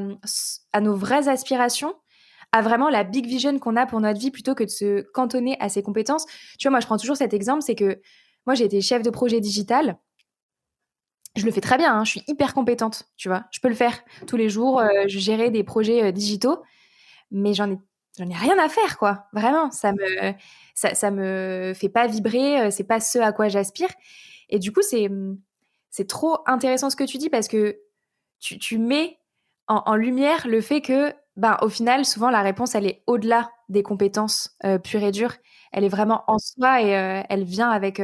[0.80, 1.96] nos vraies aspirations
[2.52, 5.56] à vraiment la big vision qu'on a pour notre vie plutôt que de se cantonner
[5.60, 6.24] à ses compétences.
[6.58, 8.00] Tu vois, moi, je prends toujours cet exemple, c'est que
[8.48, 9.98] moi, j'ai été chef de projet digital.
[11.36, 13.44] Je le fais très bien, hein, je suis hyper compétente, tu vois.
[13.50, 16.62] Je peux le faire tous les jours, euh, je gérais des projets euh, digitaux,
[17.30, 17.78] mais j'en ai
[18.18, 20.32] ai rien à faire quoi vraiment ça me
[20.74, 23.90] ça, ça me fait pas vibrer euh, c'est pas ce à quoi j'aspire
[24.48, 25.08] et du coup c'est
[25.88, 27.78] c'est trop intéressant ce que tu dis parce que
[28.40, 29.18] tu, tu mets
[29.68, 33.82] en, lumière le fait que ben, au final, souvent, la réponse, elle est au-delà des
[33.82, 35.34] compétences euh, pures et dures.
[35.72, 36.88] Elle est vraiment en soi et
[37.28, 38.00] elle vient avec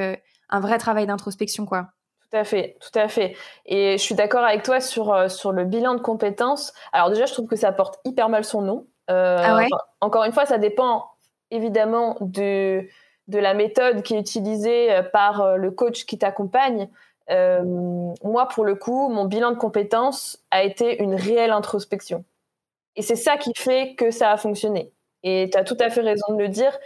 [0.50, 1.88] un vrai travail d'introspection, quoi.
[2.30, 3.36] Tout à fait, tout à fait.
[3.66, 6.72] Et je suis d'accord avec toi sur, sur le bilan de compétences.
[6.92, 8.86] Alors déjà, je trouve que ça porte hyper mal son nom.
[9.08, 9.68] ah ouais?
[10.00, 11.06] encore une fois, ça dépend
[11.50, 12.88] évidemment de,
[13.28, 16.88] de la méthode qui est utilisée par le coach qui t'accompagne.
[17.28, 22.24] moi, pour le coup, mon bilan de compétences a été une réelle introspection.
[22.96, 24.92] Et c'est ça qui fait que ça a fonctionné.
[25.22, 26.76] Et tu as tout à fait raison de le dire.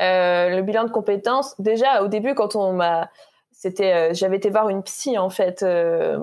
[0.00, 3.10] Euh, le bilan de compétences, déjà au début, quand on m'a.
[3.52, 6.18] C'était, euh, j'avais été voir une psy en fait euh,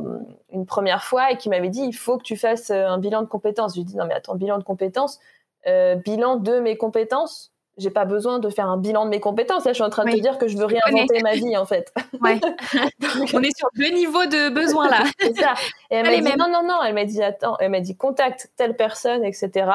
[0.51, 3.27] une première fois et qui m'avait dit il faut que tu fasses un bilan de
[3.27, 3.73] compétences.
[3.73, 5.19] Je lui ai dit non mais attends bilan de compétences,
[5.65, 9.65] bilan de mes compétences j'ai pas besoin de faire un bilan de mes compétences.
[9.65, 11.65] Là, je suis en train de te dire que je veux réinventer ma vie, en
[11.65, 11.93] fait.
[12.21, 12.39] Ouais.
[13.33, 15.03] on est sur deux niveaux de besoins là.
[15.19, 15.55] c'est ça.
[15.89, 16.81] Et elle m'a dit non, non, non.
[16.81, 19.69] Elle m'a dit attends, elle m'a dit contacte telle personne, etc.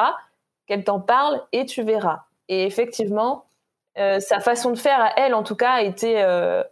[0.65, 2.21] Qu'elle t'en parle et tu verras.
[2.47, 3.45] Et effectivement,
[3.97, 6.63] euh, sa façon de faire à elle, en tout cas, a été euh,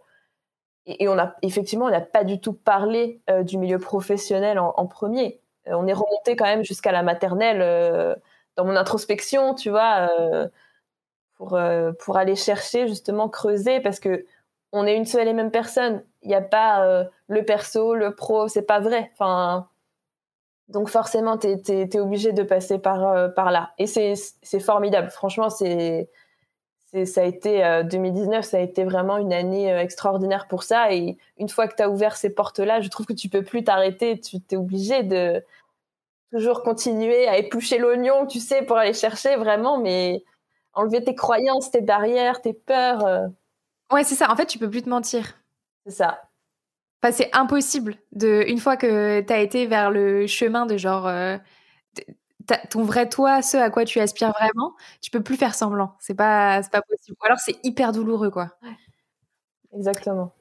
[0.86, 4.86] et, on a effectivement, on n'a pas du tout parlé euh, du milieu professionnel en,
[4.86, 5.40] premier.
[5.66, 8.18] on est remonté quand même jusqu'à la maternelle
[8.56, 10.08] dans mon introspection, tu vois
[11.36, 11.58] pour,
[12.00, 14.24] pour aller chercher, justement, creuser, parce que
[14.72, 16.02] on est une seule et même personne.
[16.22, 19.10] Il n'y a pas le perso, le pro, c'est pas vrai.
[19.12, 19.68] Enfin,
[20.68, 23.72] donc forcément, tu es, obligé de passer par, par là.
[23.78, 25.10] Et c'est formidable.
[25.10, 26.08] Franchement, c'est
[27.04, 30.92] ça a été 2019, ça a été vraiment une année extraordinaire pour ça.
[30.92, 33.62] Et une fois que tu as ouvert ces portes-là, je trouve que tu peux plus
[33.62, 34.18] t'arrêter.
[34.18, 35.42] Tu es obligé de,
[36.32, 40.22] toujours continuer à éplucher l'oignon, tu sais, pour aller chercher vraiment, mais
[40.74, 43.06] enlever tes croyances, tes barrières, tes peurs.
[43.06, 43.26] Euh.
[43.92, 44.30] Ouais, c'est ça.
[44.30, 45.34] En fait, tu peux plus te mentir.
[45.86, 46.22] C'est ça.
[47.02, 51.06] Enfin, c'est impossible de, une fois que tu as été vers le chemin de genre
[51.06, 51.38] euh,
[52.70, 55.94] ton vrai toi, ce à quoi tu aspires vraiment, tu peux plus faire semblant.
[56.00, 57.16] C'est pas, pas possible.
[57.20, 58.56] Ou alors c'est hyper douloureux, quoi.
[59.72, 60.34] Exactement.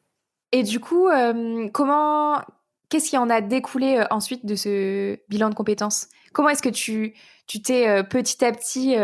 [0.51, 2.41] Et du coup, euh, comment,
[2.89, 6.07] qu'est-ce qui en a découlé ensuite de ce bilan de compétences?
[6.33, 7.15] Comment est-ce que tu,
[7.47, 8.95] tu t'es petit à petit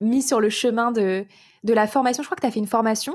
[0.00, 1.24] mis sur le chemin de,
[1.62, 2.22] de la formation?
[2.22, 3.14] Je crois que tu as fait une formation.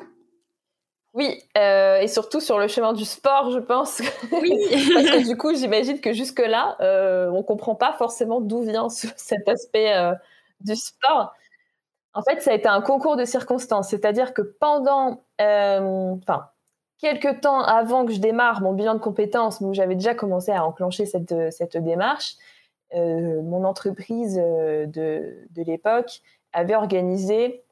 [1.14, 4.00] Oui, euh, et surtout sur le chemin du sport, je pense.
[4.32, 4.52] Oui.
[4.94, 9.48] Parce que du coup, j'imagine que jusque-là, euh, on comprend pas forcément d'où vient cet
[9.50, 10.14] aspect euh,
[10.62, 11.34] du sport.
[12.14, 13.90] En fait, ça a été un concours de circonstances.
[13.90, 16.50] C'est-à-dire que pendant, enfin,
[17.00, 20.66] quelques temps avant que je démarre mon bilan de compétences, où j'avais déjà commencé à
[20.66, 22.36] enclencher cette, cette démarche,
[22.94, 24.88] mon entreprise de,
[25.52, 26.22] de l'époque
[26.54, 27.64] avait organisé,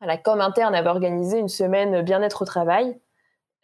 [0.00, 2.98] la com interne avait organisé une semaine bien-être au travail.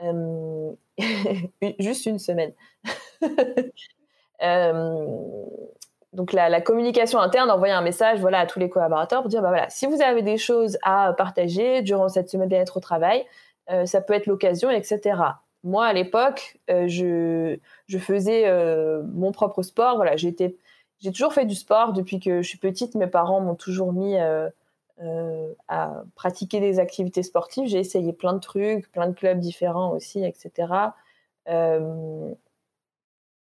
[0.03, 0.73] Euh,
[1.79, 2.53] juste une semaine.
[4.43, 5.07] Euh,
[6.13, 9.51] donc la, communication interne envoyait un message voilà, à tous les collaborateurs pour dire bah
[9.51, 13.25] voilà, si vous avez des choses à partager durant cette semaine bien-être au travail,
[13.71, 15.15] euh, ça peut être l'occasion, etc.
[15.63, 17.57] Moi, à l'époque, je,
[18.01, 18.51] faisais
[19.15, 19.95] mon propre sport.
[19.95, 22.97] Voilà, j'ai toujours fait du sport depuis que je suis petite.
[22.97, 24.17] Mes parents m'ont toujours mis
[25.03, 27.67] euh, euh, à pratiquer des activités sportives.
[27.67, 30.93] J'ai essayé plein de trucs, plein de clubs différents aussi, etc.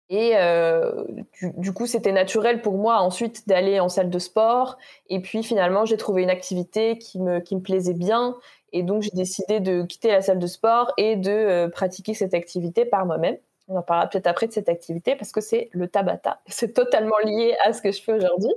[0.09, 1.03] et euh,
[1.41, 4.77] du, coup, c'était naturel pour moi ensuite d'aller en salle de sport.
[5.09, 8.35] Et puis finalement, j'ai trouvé une activité qui me, qui me plaisait bien.
[8.73, 12.85] Et donc, j'ai décidé de quitter la salle de sport et de pratiquer cette activité
[12.85, 13.37] par moi-même.
[13.67, 16.41] On en parlera peut-être après de cette activité parce que c'est le Tabata.
[16.47, 18.53] C'est totalement lié à ce que je fais aujourd'hui.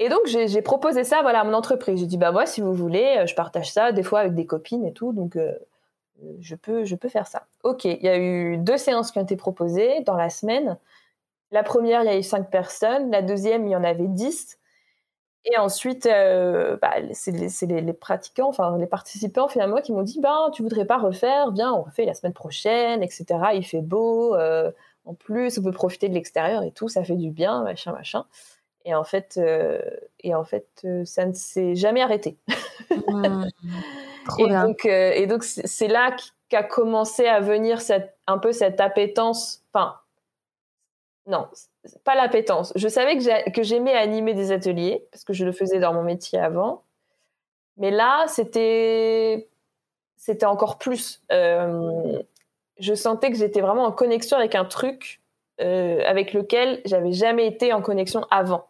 [0.00, 2.00] Euh, et donc, j'ai proposé ça à mon entreprise.
[2.00, 4.46] J'ai dit, bah moi, si vous voulez, euh, je partage ça des fois avec des
[4.46, 5.12] copines et tout.
[5.12, 5.52] Donc, euh,
[6.40, 7.46] je, peux, je peux faire ça.
[7.64, 10.78] OK, il y a eu deux séances qui ont été proposées dans la semaine.
[11.52, 13.10] La première, il y a eu cinq personnes.
[13.10, 14.58] La deuxième, il y en avait dix.
[15.46, 20.50] Et ensuite, euh, bah, c'est les, pratiquants, enfin les participants finalement qui m'ont dit ben,
[20.52, 21.50] Tu voudrais pas refaire?
[21.52, 23.24] Viens, on refait la semaine prochaine, etc.
[23.54, 24.70] Il fait beau, euh,
[25.06, 28.26] en plus, on peut profiter de l'extérieur et tout, ça fait du bien, machin, machin.
[28.84, 29.80] Et en fait, euh,
[30.20, 32.38] et en fait ça ne s'est jamais arrêté.
[33.08, 33.44] Mmh.
[34.38, 36.16] et, donc, et donc, c'est là
[36.48, 39.96] qu'a commencé à venir cette, un peu cette appétence, enfin,
[41.26, 41.48] non,
[42.04, 42.72] pas l'appétence.
[42.76, 43.16] Je savais
[43.52, 46.82] que j'aimais animer des ateliers parce que je le faisais dans mon métier avant.
[47.76, 49.48] Mais là, c'était
[50.42, 51.22] encore plus.
[51.30, 52.20] Euh,
[52.78, 55.19] je sentais que j'étais vraiment en connexion avec un truc
[55.60, 58.66] euh, avec lequel j'avais jamais été en connexion avant.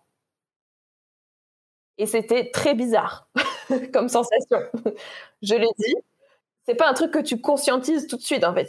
[1.99, 3.29] Et c'était très bizarre
[3.93, 4.59] comme sensation.
[5.43, 5.95] je l'ai dit.
[6.67, 8.45] C'est pas un truc que tu conscientises tout de suite.
[8.45, 8.69] En fait,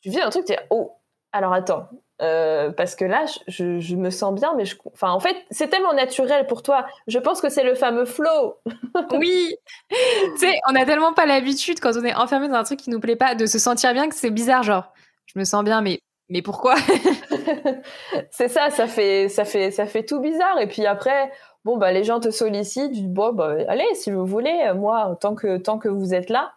[0.00, 0.92] tu vis un truc, tu es oh.
[1.32, 1.88] Alors attends,
[2.22, 6.46] euh, parce que là, je, me sens bien, mais je, en fait, c'est tellement naturel
[6.46, 6.86] pour toi.
[7.08, 8.56] Je pense que c'est le fameux flow.
[9.12, 9.56] oui,
[9.90, 12.90] tu sais, on a tellement pas l'habitude quand on est enfermé dans un truc qui
[12.90, 14.92] nous plaît pas de se sentir bien que c'est bizarre, genre,
[15.26, 16.74] je me sens bien, mais mais pourquoi?
[18.30, 20.58] C'est ça, ça fait ça fait ça fait tout bizarre.
[20.60, 21.30] Et puis après,
[21.64, 25.58] bon bah les gens te sollicitent, bon bah allez si vous voulez, moi tant que
[25.58, 26.52] tant que vous êtes là,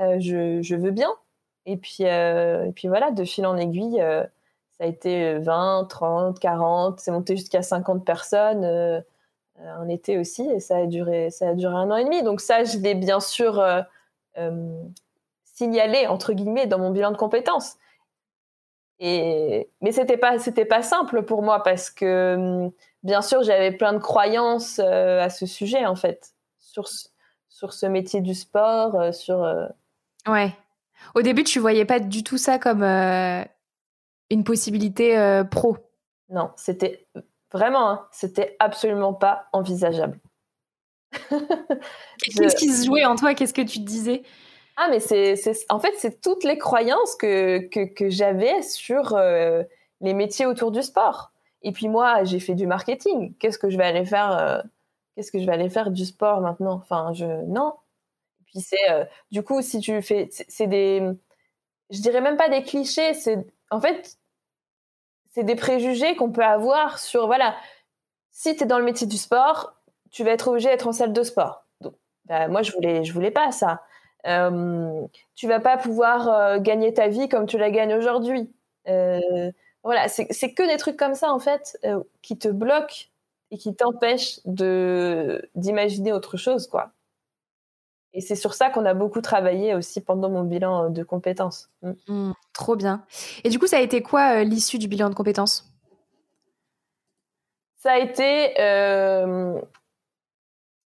[0.00, 1.10] euh, je, je veux bien.
[1.66, 4.02] Et puis euh, et puis voilà, de fil en aiguille
[4.78, 9.00] ça a été 20, 30, 40, c'est monté jusqu'à 50 personnes euh,
[9.60, 12.22] euh, en été aussi, et ça a duré, ça a duré un an et demi.
[12.22, 13.82] Donc ça, je l'ai bien sûr euh,
[15.44, 17.76] signalé entre guillemets dans mon bilan de compétences.
[18.98, 22.70] Et mais c'était pas, c'était pas simple pour moi parce que
[23.02, 26.88] bien sûr j'avais plein de croyances à ce sujet en fait sur
[27.48, 29.40] sur ce métier du sport, sur.
[30.26, 30.54] Ouais.
[31.14, 32.82] Au début, tu voyais pas du tout ça comme
[34.30, 35.76] une possibilité euh, pro.
[36.28, 37.06] Non, c'était
[37.52, 40.18] vraiment, hein, c'était absolument pas envisageable.
[42.18, 43.34] Qu'est-ce qui se jouait en toi?
[43.34, 44.22] Qu'est-ce que tu te disais?
[44.76, 45.34] Ah, mais c'est,
[45.70, 49.62] en fait, c'est toutes les croyances que, que, j'avais sur euh,
[50.00, 51.32] les métiers autour du sport.
[51.62, 53.34] Et puis moi, j'ai fait du marketing.
[53.38, 54.60] Qu'est-ce que je vais aller faire euh,
[55.14, 56.74] Qu'est-ce que je vais aller faire du sport maintenant?
[56.74, 57.74] Enfin, je non.
[58.46, 61.02] Puis c'est du coup, si tu fais, c'est des,
[61.90, 64.18] je dirais même pas des clichés, c'est en fait,
[65.30, 67.56] c'est des préjugés qu'on peut avoir sur, voilà,
[68.30, 69.74] si tu es dans le métier du sport,
[70.10, 71.66] tu vas être obligé d'être en salle de sport.
[71.80, 73.82] Donc, bah, moi, je voulais, je voulais pas ça.
[74.26, 78.50] Euh, tu vas pas pouvoir euh, gagner ta vie comme tu la gagnes aujourd'hui.
[78.88, 79.50] Euh,
[79.82, 83.06] voilà, c'est que des trucs comme ça, en fait, euh, qui te bloquent
[83.52, 86.90] et qui t'empêchent d'imaginer autre chose, quoi.
[88.12, 91.68] Et c'est sur ça qu'on a beaucoup travaillé aussi pendant mon bilan de compétences.
[91.82, 91.92] Mm.
[92.08, 93.04] Mm, trop bien.
[93.44, 95.70] Et du coup, ça a été quoi l'issue du bilan de compétences?
[97.76, 98.54] Ça a été,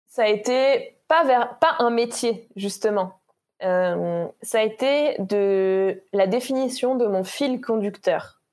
[0.05, 3.22] ça a été pas vers, pas un métier justement.
[3.63, 8.43] Ça a été de la définition de mon fil conducteur.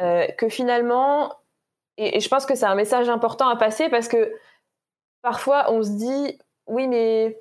[0.00, 1.32] Euh, que finalement,
[1.98, 4.34] et, je pense que c'est un message important à passer parce que
[5.22, 7.40] parfois on se dit, oui, mais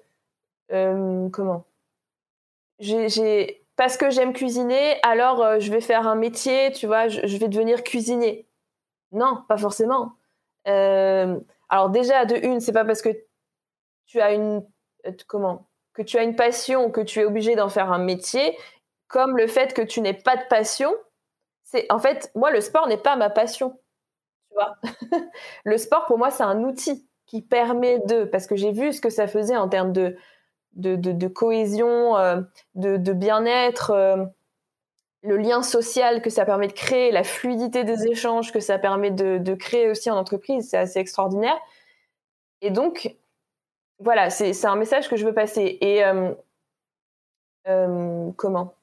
[0.72, 1.66] euh, comment?
[3.76, 7.48] Parce que j'aime cuisiner, alors euh, je vais faire un métier, tu vois, je, vais
[7.48, 8.48] devenir cuisinier.
[9.12, 10.14] Non, pas forcément.
[10.66, 13.10] alors déjà, de une, c'est pas parce que
[14.06, 14.64] tu as une
[15.28, 15.68] comment?
[15.94, 18.58] Que tu as une passion que tu es obligé d'en faire un métier,
[19.08, 20.94] comme le fait que tu n'aies pas de passion,
[21.90, 23.80] en fait, moi, le sport n'est pas ma passion.
[24.50, 24.76] Tu vois?
[25.64, 29.02] Le sport, pour moi, c'est un outil qui permet de, parce que j'ai vu ce
[29.02, 30.16] que ça faisait en termes de,
[30.76, 32.42] de, cohésion, euh,
[32.76, 34.26] de, bien-être, euh,
[35.24, 39.10] le lien social que ça permet de créer, la fluidité des échanges que ça permet
[39.10, 41.58] de, créer aussi en entreprise, c'est assez extraordinaire.
[42.62, 43.16] Et donc,
[44.04, 45.78] voilà, c'est un message que je veux passer.
[45.82, 46.04] Et
[47.68, 48.74] euh, comment?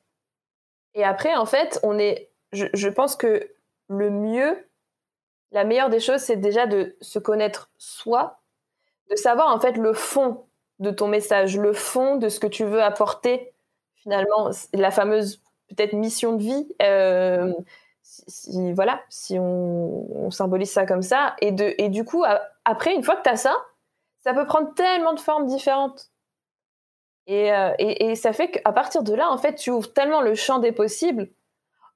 [0.94, 3.48] Et après, en fait, on est je, pense que
[3.88, 4.56] le mieux,
[5.52, 8.40] la meilleure des choses, c'est déjà de se connaître soi,
[9.10, 10.44] de savoir en fait le fond
[10.78, 13.52] de ton message, le fond de ce que tu veux apporter
[13.96, 16.74] finalement, la fameuse peut-être mission de vie.
[16.82, 17.52] Euh,
[18.02, 21.36] si, voilà, si on, symbolise ça comme ça.
[21.40, 22.24] Et, de, et du coup,
[22.64, 23.54] après, une fois que tu as ça,
[24.20, 26.10] ça peut prendre tellement de formes différentes.
[27.26, 30.34] Et, euh, et, ça fait qu'à partir de là, en fait, tu ouvres tellement le
[30.34, 31.30] champ des possibles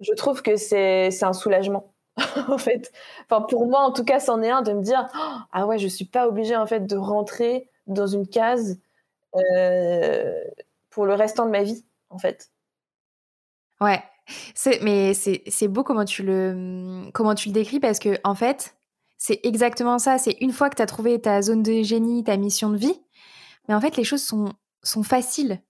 [0.00, 1.92] je trouve que c'est un soulagement.
[2.48, 2.92] en fait,
[3.24, 5.08] enfin pour moi en tout cas, c'en est un de me dire
[5.52, 8.78] ah ouais, je suis pas obligée en fait de rentrer dans une case
[9.34, 10.32] euh,
[10.90, 12.50] pour le restant de ma vie en fait.
[13.80, 14.00] Ouais,
[14.80, 18.76] mais c'est beau comment tu le comment tu le décris parce que en fait
[19.26, 20.18] c'est exactement ça.
[20.18, 23.00] C'est une fois que tu as trouvé ta zone de génie, ta mission de vie,
[23.66, 25.62] mais en fait les choses sont sont faciles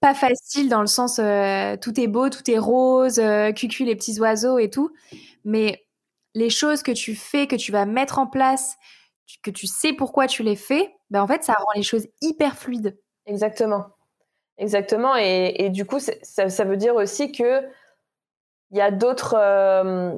[0.00, 3.94] pas facile dans le sens euh, tout est beau, tout est rose, euh, cucu les
[3.94, 4.90] petits oiseaux et tout,
[5.44, 5.84] mais
[6.34, 8.76] les choses que tu fais, que tu vas mettre en place,
[9.42, 12.56] que tu sais pourquoi tu les fais, ben en fait ça rend les choses hyper
[12.56, 12.98] fluides.
[13.26, 13.86] Exactement,
[14.58, 17.62] exactement, et, du coup ça, ça, veut dire aussi que
[18.70, 20.14] il y a d'autres euh,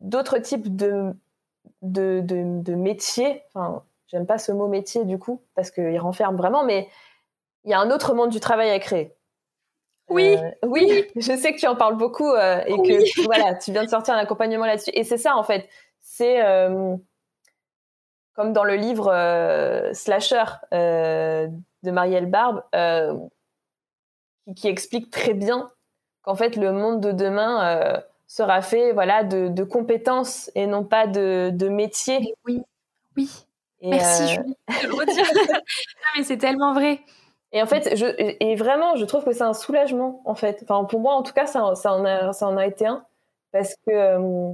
[0.00, 1.12] d'autres types de
[1.82, 3.42] de, de, de métiers.
[3.54, 6.88] Enfin, j'aime pas ce mot métier du coup parce qu'il renferme vraiment, mais
[7.64, 9.14] il y a un autre monde du travail à créer.
[10.08, 13.72] Oui, euh, oui, je sais que tu en parles beaucoup euh, et que voilà, tu
[13.72, 14.90] viens de sortir un accompagnement là-dessus.
[14.94, 15.68] Et c'est ça en fait,
[16.00, 16.96] c'est euh,
[18.34, 19.12] comme dans le livre
[19.92, 22.62] Slasher de Marielle Barbe,
[24.56, 25.70] qui, explique très bien
[26.22, 31.50] qu'en fait le monde de demain sera fait voilà de, compétences et non pas de,
[31.52, 32.34] de métiers.
[32.46, 32.62] Oui,
[33.16, 33.28] oui.
[33.82, 35.24] Merci de le redire.
[36.16, 37.00] mais c'est tellement vrai.
[37.52, 40.60] Et en fait, je, et vraiment, je trouve que c'est un soulagement, en fait.
[40.64, 43.04] Enfin, pour moi, en tout cas, ça, ça, en, a, ça en a été un.
[43.52, 44.52] Parce que euh,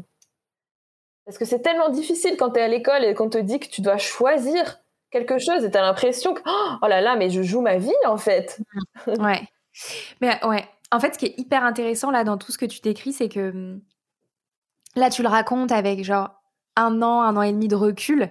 [1.24, 3.66] parce que c'est tellement difficile quand tu es à l'école et qu'on te dit que
[3.66, 7.42] tu dois choisir quelque chose et tu as l'impression que, oh là là, mais je
[7.42, 8.60] joue ma vie, en fait.
[9.06, 9.42] ouais.
[10.20, 10.64] Mais ouais.
[10.92, 13.28] En fait, ce qui est hyper intéressant, là, dans tout ce que tu décris, c'est
[13.28, 13.80] que hum,
[14.96, 16.30] là, tu le racontes avec, genre,
[16.76, 18.30] un an, un an et demi de recul.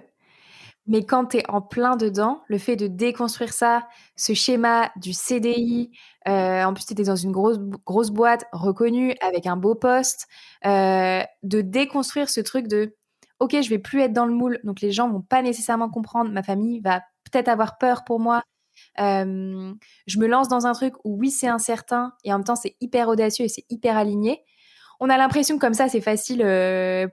[0.86, 5.14] Mais quand tu es en plein dedans, le fait de déconstruire ça, ce schéma du
[5.14, 5.90] CDI,
[6.28, 10.28] euh, en plus tu étais dans une grosse, grosse boîte reconnue avec un beau poste,
[10.66, 12.94] euh, de déconstruire ce truc de
[13.40, 16.30] ok, je vais plus être dans le moule, donc les gens vont pas nécessairement comprendre,
[16.30, 18.42] ma famille va peut-être avoir peur pour moi.
[18.98, 22.76] Je me lance dans un truc où oui, c'est incertain et en même temps c'est
[22.80, 24.44] hyper audacieux et c'est hyper aligné.
[25.00, 26.38] On a l'impression que comme ça c'est facile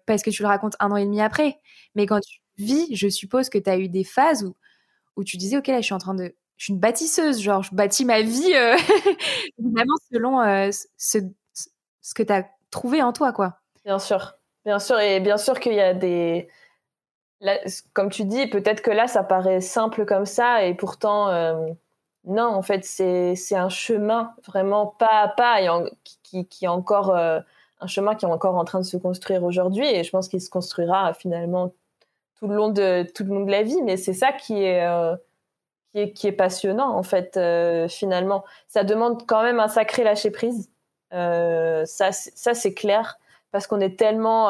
[0.06, 1.60] parce que tu le racontes un an et demi après,
[1.96, 4.56] mais quand tu vie, je suppose que tu as eu des phases où,
[5.16, 6.36] où tu disais, OK, là, je suis en train de.
[6.58, 8.54] Je suis une bâtisseuse, genre, je bâtis ma vie
[9.58, 11.18] vraiment selon ce,
[12.02, 13.58] ce que tu as trouvé en toi, quoi.
[13.84, 15.00] Bien sûr, bien sûr.
[15.00, 16.50] Et bien sûr qu'il y a des.
[17.94, 21.68] Comme tu dis, peut-être que là, ça paraît simple comme ça, et pourtant, euh,
[22.26, 25.60] non, en fait, c'est un chemin vraiment pas à pas,
[26.24, 27.16] qui, encore
[27.82, 30.42] un chemin qui est encore en train de se construire aujourd'hui, et je pense qu'il
[30.42, 31.72] se construira finalement
[32.42, 34.86] tout le long de tout le long de la vie mais c'est ça qui est
[34.86, 35.16] euh,
[35.92, 38.44] qui est qui est passionnant en fait euh, finalement.
[38.68, 40.70] Ça demande quand même un sacré lâcher prise
[41.14, 43.18] euh, ça ça c'est clair
[43.52, 44.50] parce qu'on est tellement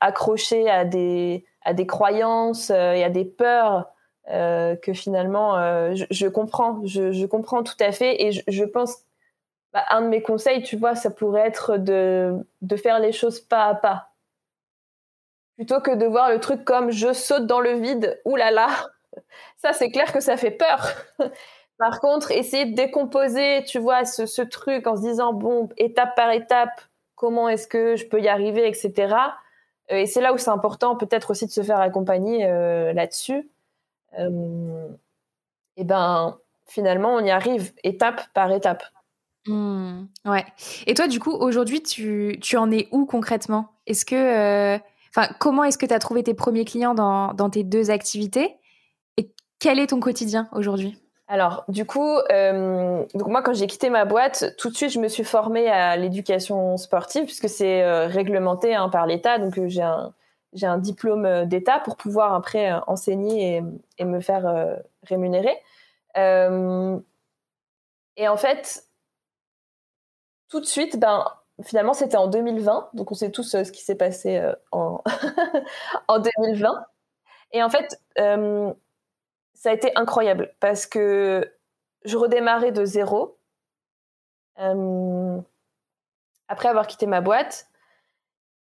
[0.00, 3.90] accroché à des, à des croyances et à des peurs
[4.28, 5.56] que finalement,
[5.94, 8.96] je, comprends, je, comprends tout à fait et je, pense
[9.72, 13.40] bah, un de mes conseils, tu vois, ça pourrait être de, de faire les choses
[13.40, 14.10] pas à pas
[15.56, 18.68] plutôt que de voir le truc comme je saute dans le vide, oulala,
[19.56, 20.92] ça c'est clair que ça fait peur.
[21.78, 26.30] par contre, essayer de décomposer, tu vois, ce, truc en se disant, bon, étape par
[26.30, 26.80] étape,
[27.16, 29.16] comment est-ce que je peux y arriver, etc.
[29.90, 33.50] Euh, et c'est là où c'est important peut-être aussi de se faire accompagner euh, là-dessus.
[34.18, 34.88] Euh,
[35.76, 38.84] et ben, finalement, on y arrive étape par étape.
[39.46, 40.44] Mmh, ouais.
[40.86, 43.72] Et toi, du coup, aujourd'hui, tu, tu en es où concrètement?
[43.86, 44.78] Est-ce que
[45.38, 48.56] comment est-ce que tu as trouvé tes premiers clients dans, tes deux activités?
[49.16, 50.98] Et quel est ton quotidien aujourd'hui?
[51.28, 55.00] Alors, du coup, euh, donc moi, quand j'ai quitté ma boîte, tout de suite, je
[55.00, 59.38] me suis formée à l'éducation sportive, puisque c'est euh, réglementé hein, par l'État.
[59.38, 60.14] Donc, euh, j'ai un,
[60.62, 63.60] un diplôme d'État pour pouvoir après enseigner
[63.98, 65.56] et, me faire rémunérer.
[66.14, 66.20] et
[68.28, 68.84] en fait,
[70.48, 71.24] tout de suite, ben,
[71.64, 75.02] finalement, c'était en 2020, donc on sait tous ce qui s'est passé en,
[76.08, 76.86] en 2020.
[77.52, 78.00] Et en fait,
[79.56, 81.52] ça a été incroyable parce que
[82.04, 83.38] je redémarrais de zéro
[86.48, 87.66] après avoir quitté ma boîte.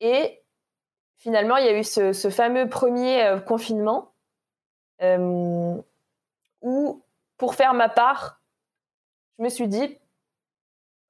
[0.01, 0.43] Et
[1.17, 4.13] finalement, il y a eu ce, fameux premier confinement
[6.63, 7.03] où,
[7.37, 8.41] pour faire ma part,
[9.39, 9.99] je me suis dit,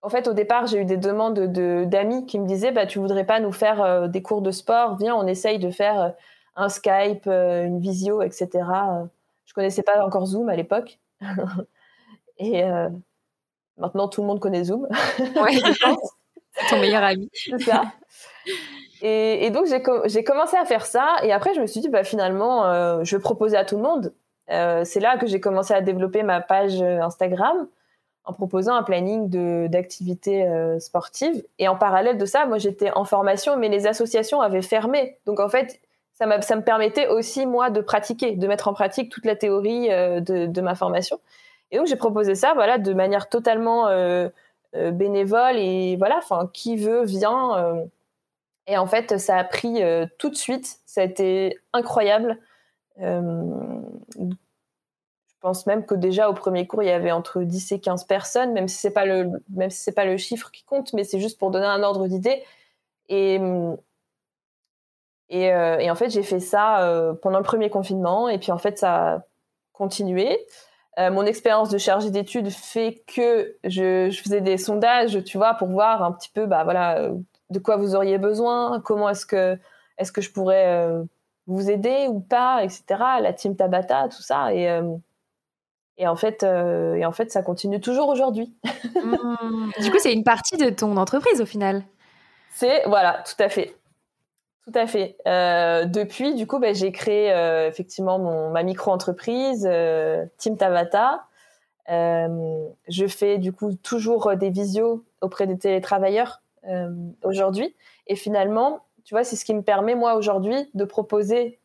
[0.04, 1.38] en fait, au départ, j'ai eu des demandes
[1.88, 4.96] d'amis qui me disaient bah, Tu voudrais pas nous faire euh, des cours de sport?
[4.96, 6.10] Viens, on essaye de faire euh,
[6.56, 8.48] un Skype, euh, une visio, etc.
[9.44, 10.98] Je connaissais pas encore Zoom à l'époque.
[12.38, 12.62] Et
[13.76, 14.88] maintenant, tout le monde connaît Zoom.
[15.36, 15.60] Ouais,
[16.52, 17.30] c'est ton meilleur ami.
[17.34, 17.82] C'est ça.
[19.02, 19.66] Et, donc,
[20.06, 21.16] j'ai commencé à faire ça.
[21.22, 24.14] Et après, je me suis dit bah, Finalement, je vais proposer à tout le monde.
[24.48, 27.68] c'est là que j'ai commencé à développer ma page Instagram
[28.24, 29.28] en proposant un planning
[29.68, 31.44] d'activités euh, sportives.
[31.58, 35.18] Et en parallèle de ça, moi j'étais en formation, mais les associations avaient fermé.
[35.26, 35.80] Donc en fait,
[36.14, 40.20] ça, me permettait aussi, moi, de pratiquer, de mettre en pratique toute la théorie euh,
[40.20, 41.20] de, ma formation.
[41.70, 44.28] Et donc j'ai proposé ça voilà, de manière totalement euh,
[44.72, 45.56] bénévole.
[45.58, 47.84] Et voilà, enfin, qui veut, vient.
[48.66, 49.82] et en fait, ça a pris
[50.18, 50.78] tout de suite.
[50.86, 52.38] Ça a été incroyable
[55.44, 58.54] pense même que déjà au premier cours, il y avait entre 10 et 15 personnes,
[58.54, 59.30] même si c'est pas le
[59.68, 62.42] si pas le chiffre qui compte, mais c'est juste pour donner un ordre d'idée.
[63.10, 63.38] Et
[65.30, 68.52] et, euh, et, en fait, j'ai fait ça euh, pendant le premier confinement, et puis
[68.52, 69.22] en fait, ça a
[69.72, 70.38] continué.
[70.98, 75.54] Euh, mon expérience de chargée d'études fait que je, je, faisais des sondages, tu vois,
[75.54, 77.10] pour voir un petit peu, bah voilà,
[77.50, 79.58] de quoi vous auriez besoin, comment est-ce que
[79.98, 80.88] est-ce que je pourrais
[81.46, 82.84] vous aider ou pas, etc.
[83.20, 84.80] La team Tabata, tout ça, et
[85.96, 88.54] et en fait, euh, et en fait, ça continue toujours aujourd'hui.
[88.94, 89.82] Mmh.
[89.82, 91.82] Du coup, c'est une partie de ton entreprise au final.
[92.54, 93.74] C'est voilà, tout à fait,
[94.66, 95.16] tout à fait.
[95.26, 99.68] Euh, depuis, du coup, bah, j'ai créé euh, effectivement mon, ma micro-entreprise
[100.38, 101.26] Team Tavata.
[101.88, 106.40] je fais du coup toujours des visios auprès des télétravailleurs
[107.22, 107.74] aujourd'hui.
[108.06, 111.58] Et finalement, tu vois, c'est ce qui me permet moi aujourd'hui de proposer,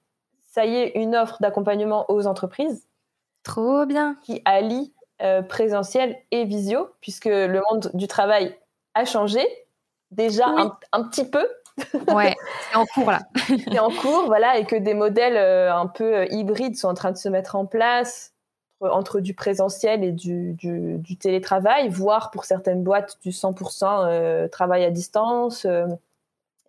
[0.51, 2.85] ça y est, une offre d'accompagnement aux entreprises
[3.43, 4.17] Trop bien.
[4.21, 8.55] Qui allie euh, présentiel et visio, puisque le monde du travail
[8.93, 9.45] a changé
[10.11, 10.47] déjà
[10.91, 11.45] un, petit peu.
[12.13, 12.35] Ouais,
[12.69, 13.21] c'est en cours là.
[13.47, 16.93] c'est en cours, voilà, et que des modèles euh, un peu euh, hybrides sont en
[16.93, 18.33] train de se mettre en place
[18.81, 24.89] entre du présentiel et du, du, télétravail, voire pour certaines boîtes du 100% travail à
[24.89, 25.67] distance,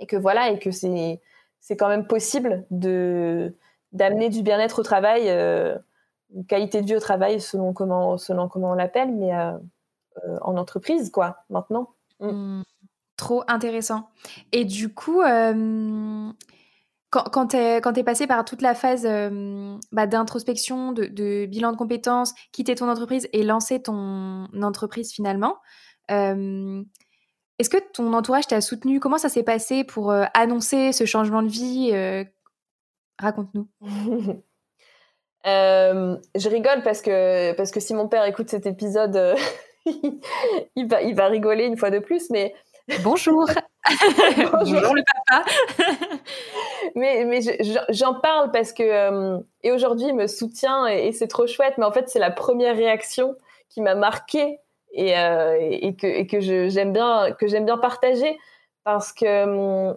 [0.00, 1.20] et que voilà, et que c'est
[1.60, 3.54] c'est quand même possible de
[3.92, 5.30] d'amener du bien-être au travail
[6.48, 9.52] qualité de vie au travail selon comment, selon comment on l'appelle, mais euh,
[10.24, 11.90] euh, en entreprise, quoi, maintenant.
[12.20, 12.62] Mm.
[13.20, 14.08] Trop intéressant.
[14.50, 16.32] Et du coup, euh,
[17.10, 19.06] quand, quand tu es, passé par toute la phase
[19.92, 25.58] bah, d'introspection, de, bilan de compétences, quitter ton entreprise et lancer ton entreprise finalement,
[26.08, 29.00] est-ce que ton entourage t'a soutenu?
[29.00, 31.92] Comment ça s'est passé pour annoncer ce changement de vie
[33.18, 33.68] Raconte-nous.
[35.46, 39.34] Euh, je rigole parce que, parce que si mon père écoute cet épisode, euh,
[40.76, 42.54] il, va, il va rigoler une fois de plus, mais...
[43.02, 43.46] Bonjour
[44.52, 45.44] Bonjour le papa
[46.94, 47.40] Mais, mais
[47.90, 48.82] j'en parle parce que...
[48.82, 52.30] Euh, et aujourd'hui, il me soutient et, c'est trop chouette, mais en fait, c'est la
[52.30, 53.36] première réaction
[53.68, 54.58] qui m'a marquée
[54.92, 58.38] et, et, que, et que j'aime bien, que bien partager
[58.84, 59.96] parce que hum,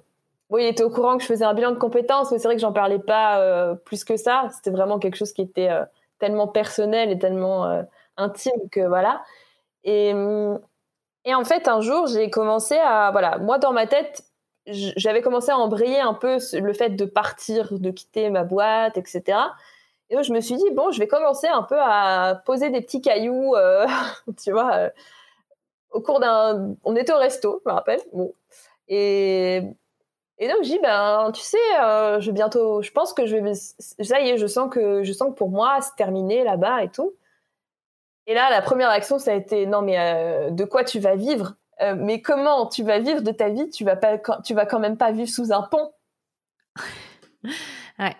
[0.59, 2.61] il était au courant que je faisais un bilan de compétences, mais c'est vrai que
[2.61, 4.47] j'en parlais pas euh, plus que ça.
[4.53, 5.83] C'était vraiment quelque chose qui était euh,
[6.19, 7.83] tellement personnel et tellement euh,
[8.17, 9.23] intime que voilà.
[9.83, 10.13] Et,
[11.25, 14.23] et en fait, un jour, j'ai commencé à voilà, moi dans ma tête,
[14.65, 19.37] j'avais commencé à embrayer un peu le fait de partir, de quitter ma boîte, etc.
[20.09, 22.81] Et donc, je me suis dit, bon, je vais commencer un peu à poser des
[22.81, 23.55] petits cailloux,
[24.43, 24.89] tu vois,
[25.91, 26.75] au cours d'un.
[26.83, 28.01] On était au resto, je me rappelle.
[28.13, 28.33] Bon.
[28.87, 29.63] Et
[30.39, 33.53] et donc, je dis, ben, tu sais, euh, je bientôt, je pense que je vais,
[33.53, 36.89] ça y est, je sens que, je sens que pour moi, c'est terminé là-bas et
[36.89, 37.13] tout.
[38.27, 41.15] Et là, la première action, ça a été, non, mais euh, de quoi tu vas
[41.15, 41.55] vivre?
[41.81, 43.69] Euh, Mais comment tu vas vivre de ta vie?
[43.69, 45.91] Tu vas pas, tu vas quand même pas vivre sous un pont.
[47.99, 48.15] ouais.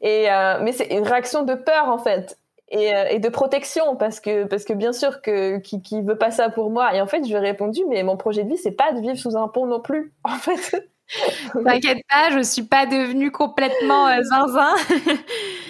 [0.00, 0.28] Et
[0.62, 2.38] mais c'est une réaction de peur en fait.
[2.68, 6.30] Et, et, de protection parce que parce que bien sûr que qui, qui veut pas
[6.30, 8.56] ça pour moi et en fait je lui ai répondu mais mon projet de vie
[8.56, 10.88] c'est pas de vivre sous un pont non plus en fait
[11.52, 14.74] T'inquiète pas, je suis pas devenue complètement euh, zinzin.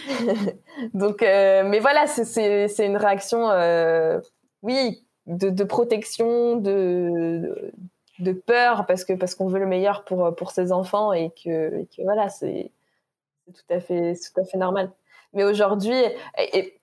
[0.95, 4.21] Donc, euh, mais voilà, c'est une réaction, euh,
[4.63, 7.73] oui, de, de, protection, de,
[8.19, 11.81] de, peur, parce que parce qu'on veut le meilleur pour pour ses enfants et que,
[11.81, 12.71] et que voilà, c'est
[13.47, 14.91] tout à fait tout à fait normal.
[15.33, 16.01] Mais aujourd'hui,
[16.39, 16.79] et,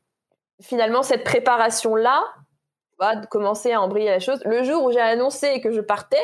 [0.62, 2.24] finalement, cette préparation là
[2.99, 4.41] va commencer à embrayer la chose.
[4.45, 6.18] Le jour où j'ai annoncé que je partais,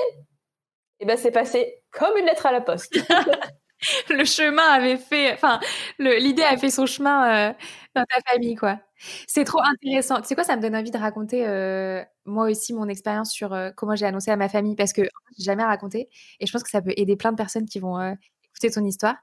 [0.99, 2.97] et eh ben c'est passé comme une lettre à la poste.
[4.09, 5.59] le chemin avait fait, enfin,
[5.99, 7.53] l'idée a fait son chemin euh,
[7.95, 8.79] dans ta famille, quoi.
[9.27, 10.19] C'est trop intéressant.
[10.21, 13.53] Tu sais quoi, ça me donne envie de raconter euh, moi aussi mon expérience sur
[13.53, 15.03] euh, comment j'ai annoncé à ma famille parce que
[15.37, 16.09] j'ai jamais raconté
[16.39, 17.99] et je pense que ça peut aider plein de personnes qui vont
[18.43, 19.15] écouter ton histoire.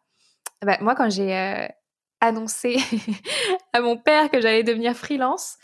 [0.63, 1.69] Bah, moi, quand j'ai
[2.21, 2.77] annoncé
[3.73, 5.57] à mon père que j'allais devenir freelance,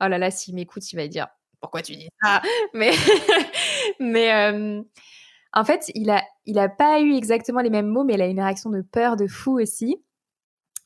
[0.00, 1.26] oh là là, s'il m'écoute, il va dire
[1.60, 2.40] pourquoi tu dis ça?
[2.74, 2.92] Mais
[3.98, 4.84] mais
[5.52, 8.26] en fait, il a, il a pas eu exactement les mêmes mots, mais il a
[8.26, 9.96] une réaction de peur de fou aussi.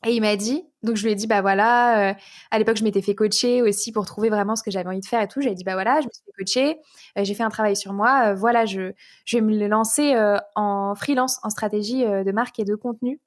[0.04, 2.14] Et il m'a dit, donc je lui ai dit, bah voilà, euh,
[2.50, 5.06] à l'époque je m'étais fait coacher aussi pour trouver vraiment ce que j'avais envie de
[5.06, 5.40] faire et tout.
[5.40, 6.80] J'ai dit, bah voilà, je me suis fait coacher,
[7.18, 8.92] euh, j'ai fait un travail sur moi, euh, voilà, je,
[9.24, 10.16] je vais me lancer
[10.56, 13.20] en freelance, en stratégie de marque et de contenu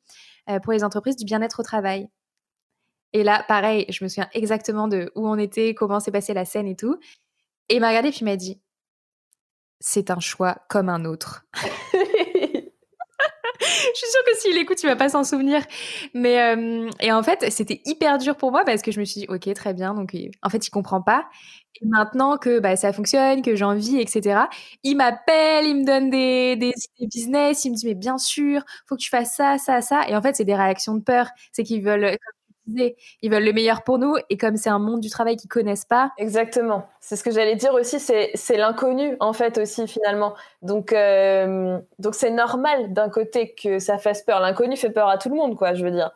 [0.64, 2.10] pour les entreprises du bien-être au travail.
[3.14, 6.44] Et là, pareil, je me souviens exactement de où on était, comment s'est passée la
[6.44, 6.98] scène et tout.
[7.70, 8.60] Et il m'a regardé puis il m'a dit,
[9.86, 11.46] c'est un choix comme un autre.
[11.54, 11.60] je
[13.94, 15.62] suis sûre que s'il écoute, il va pas s'en souvenir.
[16.16, 19.22] Mais euh, et en fait, c'était hyper dur pour moi parce que je me suis
[19.22, 19.94] dit, ok, très bien.
[19.94, 21.28] Donc en fait, il comprend pas.
[21.80, 24.46] Et maintenant que bah, ça fonctionne, que j'ai envie, etc.
[24.82, 28.96] Il m'appelle, il me donne des, des business, il me dit mais bien sûr, faut
[28.96, 30.08] que tu fasses ça, ça, ça.
[30.10, 31.30] Et en fait, c'est des réactions de peur.
[31.52, 32.18] C'est qu'ils veulent,
[32.68, 35.86] ils veulent le meilleur pour nous et comme c'est un monde du travail qu'ils connaissent
[35.86, 36.12] pas.
[36.18, 36.88] Exactement.
[37.00, 40.34] C'est ce que j'allais dire aussi, c'est l'inconnu en fait aussi finalement.
[40.62, 44.40] Donc euh, donc c'est normal d'un côté que ça fasse peur.
[44.40, 46.12] L'inconnu fait peur à tout le monde quoi, je veux dire.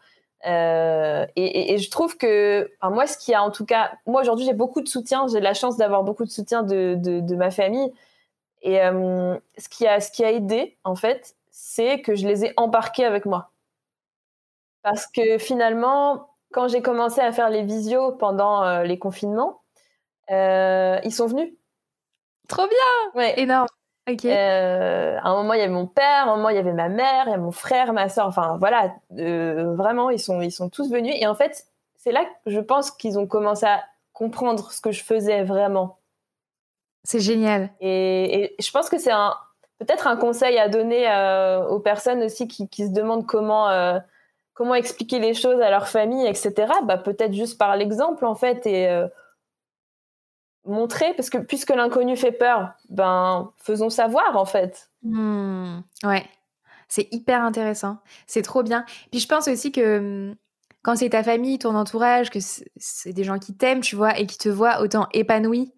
[0.46, 4.54] Euh, et, je trouve que moi ce qui a en tout cas moi aujourd'hui j'ai
[4.54, 7.92] beaucoup de soutien, j'ai la chance d'avoir beaucoup de soutien de, ma famille
[8.62, 12.46] et euh, ce qui a ce qui a aidé en fait, c'est que je les
[12.46, 13.52] ai embarqués avec moi.
[14.82, 19.62] Parce que finalement, quand j'ai commencé à faire les visios pendant euh, les confinements,
[20.32, 21.54] euh, ils sont venus.
[22.48, 23.40] Trop bien Ouais.
[23.40, 23.68] Énorme.
[24.10, 24.26] Ok.
[24.26, 26.74] Euh, à un moment, il y avait mon père, à un moment, il y avait
[26.74, 28.26] ma mère, il y a mon frère, ma soeur.
[28.26, 31.14] Enfin, voilà, vraiment, ils sont, ils sont tous venus.
[31.20, 33.84] Et en fait, c'est là que je pense qu'ils ont commencé à
[34.14, 36.00] comprendre ce que je faisais vraiment.
[37.04, 37.70] C'est génial.
[37.82, 39.36] Et, je pense que c'est un,
[39.78, 41.06] peut-être un conseil à donner
[41.70, 43.68] aux personnes aussi qui, qui se demandent comment
[44.60, 46.54] comment expliquer les choses à leur famille, etc.
[46.84, 49.08] Bah, peut-être juste par l'exemple, en fait, et euh,
[50.66, 54.92] montrer, parce que puisque l'inconnu fait peur, ben, faisons savoir, en fait.
[55.04, 56.26] Mmh, ouais,
[56.90, 58.00] c'est hyper intéressant.
[58.28, 58.84] C'est trop bien.
[59.12, 60.00] Puis je pense aussi que
[60.30, 60.36] mmh,
[60.82, 64.26] quand c'est ta famille, ton entourage, que c'est des gens qui t'aiment, tu vois, et
[64.26, 65.74] qui te voient autant épanoui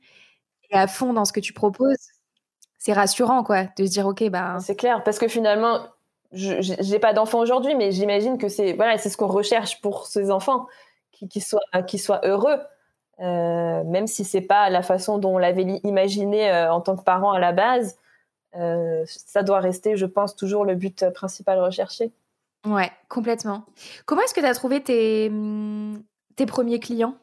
[0.72, 2.08] et à fond dans ce que tu proposes,
[2.80, 4.58] c'est rassurant, quoi, de se dire, ok, bah.
[4.60, 5.82] C'est clair, parce que finalement,
[6.34, 10.06] je n'ai pas d'enfants aujourd'hui, mais j'imagine que c'est voilà, c'est ce qu'on recherche pour
[10.06, 10.68] ces enfants,
[11.12, 11.62] qu'ils soient,
[11.98, 12.58] soient heureux,
[13.20, 17.04] euh, même si c'est pas la façon dont on l'avait imaginé euh, en tant que
[17.04, 17.98] parent à la base.
[18.56, 22.12] Euh, ça doit rester, je pense, toujours le but principal recherché.
[22.66, 23.66] Ouais, complètement.
[24.06, 26.02] Comment est-ce que tu as trouvé tes, hum,
[26.36, 27.16] tes premiers clients?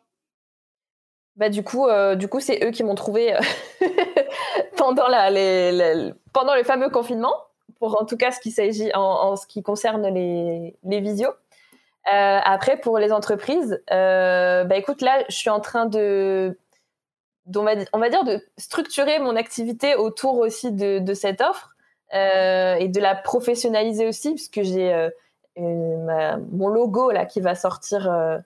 [1.37, 1.87] Bah, du coup,
[2.17, 3.39] du coup, c'est eux qui m'ont trouvé
[4.77, 7.33] pendant, la, les, pendant le fameux confinement
[7.79, 8.55] pour en tout cas ce qui
[8.95, 11.33] en, ce qui concerne les, les visios.
[12.13, 16.59] Euh, après, pour les entreprises, euh, bah écoute, là, je suis en train de,
[17.55, 21.75] on va, dire, de structurer mon activité autour aussi de, cette offre.
[22.13, 25.11] et de la professionnaliser aussi, puisque j'ai
[25.59, 28.39] mon logo là qui va sortir euh,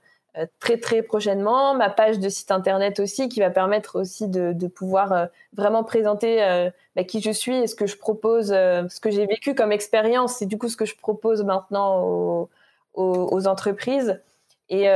[0.61, 4.66] très très prochainement, ma page de site internet aussi qui va permettre aussi de, de
[4.66, 9.01] pouvoir euh, vraiment présenter euh, bah, qui je suis et ce que je propose, ce
[9.01, 12.51] que j'ai vécu comme expérience et du coup ce que je propose maintenant aux,
[12.95, 14.20] aux, entreprises.
[14.68, 14.87] Et,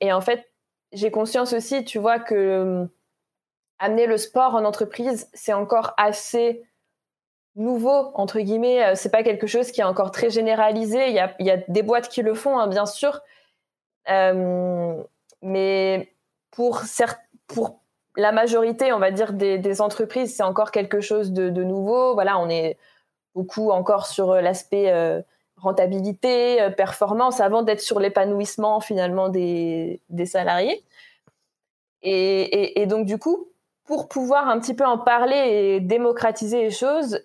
[0.00, 0.50] et, en fait,
[0.92, 2.86] j'ai conscience aussi, tu vois, que
[3.78, 6.62] amener le sport en entreprise, c'est encore assez
[7.56, 8.94] nouveau entre guillemets.
[8.96, 11.08] C'est pas quelque chose qui est encore très généralisé.
[11.08, 13.18] Il y a, y a des boîtes qui le font, hein, bien sûr, euh,
[15.42, 16.12] mais
[16.50, 16.82] pour,
[18.16, 22.14] la majorité, on va dire, des, entreprises, c'est encore quelque chose de, nouveau.
[22.14, 22.76] Voilà, on est
[23.34, 25.22] beaucoup encore sur l'aspect euh,
[25.56, 30.82] rentabilité, euh, performance, avant d'être sur l'épanouissement finalement des, salariés.
[32.02, 33.48] Et, donc, du coup,
[33.84, 37.20] pour pouvoir un petit peu en parler et démocratiser les choses,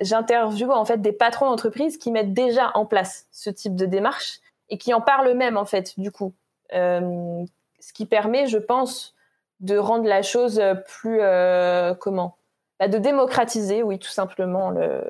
[0.00, 4.40] j'interviewe en fait des patrons d'entreprise qui mettent déjà en place ce type de démarche
[4.70, 6.32] et qui en parlent même en fait du coup.
[6.72, 7.44] Euh,
[7.80, 9.14] ce qui permet, je pense,
[9.60, 12.36] de rendre la chose plus euh, comment?
[12.78, 15.02] Bah, De démocratiser, oui, tout simplement le,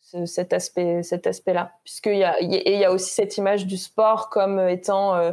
[0.00, 4.30] cet aspect, cet aspect-là, puisqu'il y a, il y a aussi cette image du sport
[4.30, 5.32] comme étant euh,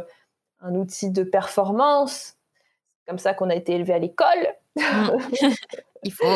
[0.60, 2.36] un outil de performance.
[3.06, 4.54] comme ça qu'on a été élevé à l'école.
[4.76, 6.26] il faut,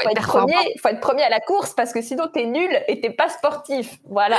[0.00, 2.82] faut, être, premier, faut être premier à la course parce que sinon tu es nul
[2.88, 3.98] et t'es pas sportif.
[4.04, 4.38] Voilà.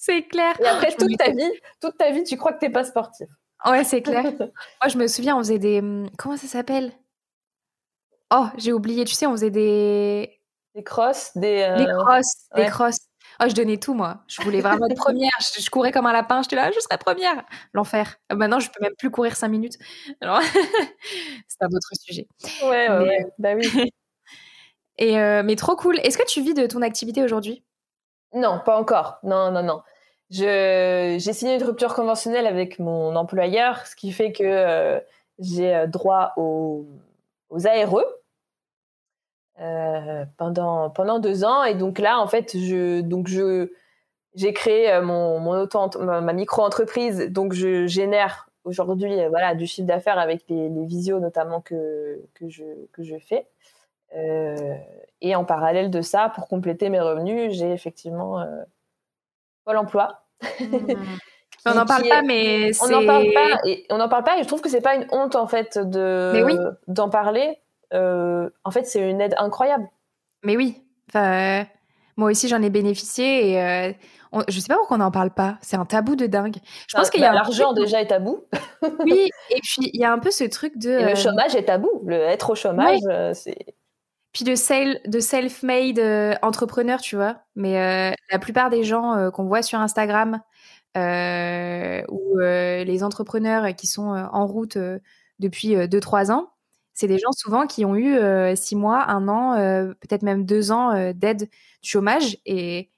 [0.00, 0.58] C'est clair.
[0.58, 3.28] Et après, toute ta vie, toute ta vie, tu crois que t'es pas sportif.
[3.66, 4.22] Ouais, c'est clair.
[4.82, 5.80] Moi, je me souviens, on faisait des.
[5.80, 6.90] Hum, comment ça s'appelle?
[8.32, 9.04] Oh, j'ai oublié.
[9.04, 10.40] Tu sais, on faisait des.
[10.74, 11.68] Des crosses, des.
[11.68, 13.00] Euh, des crosses, des crosses.
[13.42, 14.24] Oh, je donnais tout, moi.
[14.26, 15.30] Je voulais vraiment être première.
[15.38, 16.40] Je, courais comme un lapin.
[16.40, 17.44] J'étais là, je serais première.
[17.74, 18.16] L'enfer.
[18.32, 19.76] Euh, maintenant, je peux même plus courir cinq minutes.
[20.22, 20.40] Alors,
[21.46, 22.26] c'est un autre sujet.
[22.62, 23.26] Ouais, ouais, ouais.
[23.38, 23.68] Bah oui.
[24.96, 25.98] Et euh, mais trop cool.
[25.98, 27.62] Est-ce que tu vis de ton activité aujourd'hui?
[28.34, 29.18] Non, pas encore.
[29.22, 29.82] Non, non, non
[30.30, 35.00] j'ai signé une rupture conventionnelle avec mon employeur, ce qui fait que euh,
[35.38, 36.86] j'ai euh, droit aux,
[37.50, 38.04] aux ARE
[39.60, 41.64] euh, pendant, pendant deux ans.
[41.64, 43.72] Et donc là, en fait, je, je,
[44.34, 47.28] j'ai créé mon, mon auto, ma, micro-entreprise.
[47.30, 52.48] Donc je génère aujourd'hui voilà, du chiffre d'affaires avec les, les, visios notamment que, que,
[52.48, 53.48] je, que je fais.
[54.12, 58.44] Et en parallèle de ça, pour compléter mes revenus, j'ai effectivement
[59.64, 60.22] Pôle emploi.
[60.60, 60.76] Mmh.
[61.66, 64.42] on n'en parle pas, mais on n'en parle pas et on n'en parle pas et
[64.42, 66.56] je trouve que c'est pas une honte en fait de oui.
[66.88, 67.58] d'en parler.
[67.92, 69.88] Euh, en fait, c'est une aide incroyable.
[70.42, 71.66] Mais oui, enfin,
[72.16, 73.92] moi aussi j'en ai bénéficié et euh,
[74.48, 75.58] je sais pas pourquoi on n'en parle pas.
[75.60, 76.56] C'est un tabou de dingue.
[76.88, 78.44] Je pense qu'il y a bah, l'argent déjà est tabou.
[79.00, 81.64] oui, et puis il y a un peu ce truc de le euh, chômage est
[81.64, 82.02] tabou.
[82.06, 83.00] Le être au chômage,
[83.34, 83.58] c'est
[84.32, 87.38] puis de, de self-made euh, entrepreneur, tu vois.
[87.56, 90.40] Mais euh, la plupart des gens euh, qu'on voit sur Instagram
[90.96, 94.76] ou les entrepreneurs qui sont en route
[95.38, 96.52] depuis 2-3 ans,
[96.94, 98.18] c'est des gens souvent qui ont eu
[98.56, 101.48] 6 mois, 1 an, peut-être même 2 ans d'aide
[101.82, 102.38] du chômage.
[102.44, 102.90] Et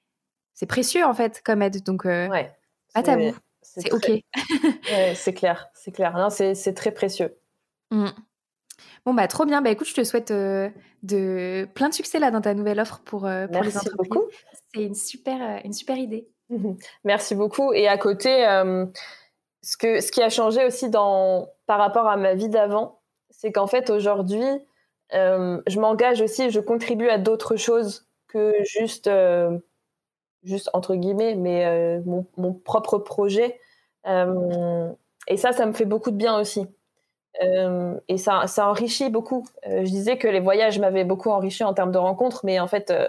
[0.54, 1.82] c'est précieux, en fait, comme aide.
[1.82, 2.56] Donc, ouais,
[2.94, 3.34] pas tabou.
[3.60, 4.08] C'est OK.
[4.90, 6.28] ouais, c'est clair, c'est clair.
[6.30, 7.36] c'est très précieux.
[7.90, 8.08] Mmh.
[9.04, 9.62] Bon, bah, trop bien.
[9.62, 10.68] Bah, écoute, je te souhaite euh,
[11.02, 13.96] de plein de succès là dans ta nouvelle offre pour, euh, pour les entreprises.
[13.96, 14.24] beaucoup.
[14.74, 16.28] C'est une super, euh, une super idée.
[17.04, 17.72] Merci beaucoup.
[17.72, 18.44] Et à côté,
[19.62, 23.52] ce, que, ce qui a changé aussi dans, par rapport à ma vie d'avant, c'est
[23.52, 24.44] qu'en fait, aujourd'hui,
[25.12, 29.08] je m'engage aussi, je contribue à d'autres choses que juste,
[30.42, 33.58] juste entre guillemets, mais mon, mon, propre projet.
[34.06, 36.66] et ça, ça me fait beaucoup de bien aussi.
[37.40, 39.46] Euh, et ça, ça enrichit beaucoup.
[39.66, 42.66] Euh, je disais que les voyages m'avaient beaucoup enrichi en termes de rencontres, mais en
[42.66, 43.08] fait, euh,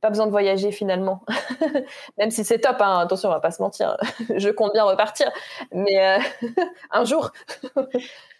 [0.00, 1.24] pas besoin de voyager finalement.
[2.18, 3.96] Même si c'est top, hein, attention, on va pas se mentir.
[4.36, 5.30] je compte bien repartir,
[5.72, 6.18] mais
[6.90, 7.32] un jour.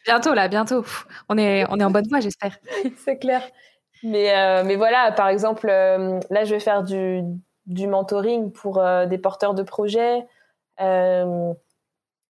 [0.05, 0.85] bientôt là, bientôt.
[1.29, 2.57] On est, on est en bonne voie, j'espère.
[3.05, 3.43] c'est clair.
[4.03, 7.23] Mais, mais voilà, par exemple, là, je vais faire du,
[7.67, 10.25] du mentoring pour des porteurs de projets.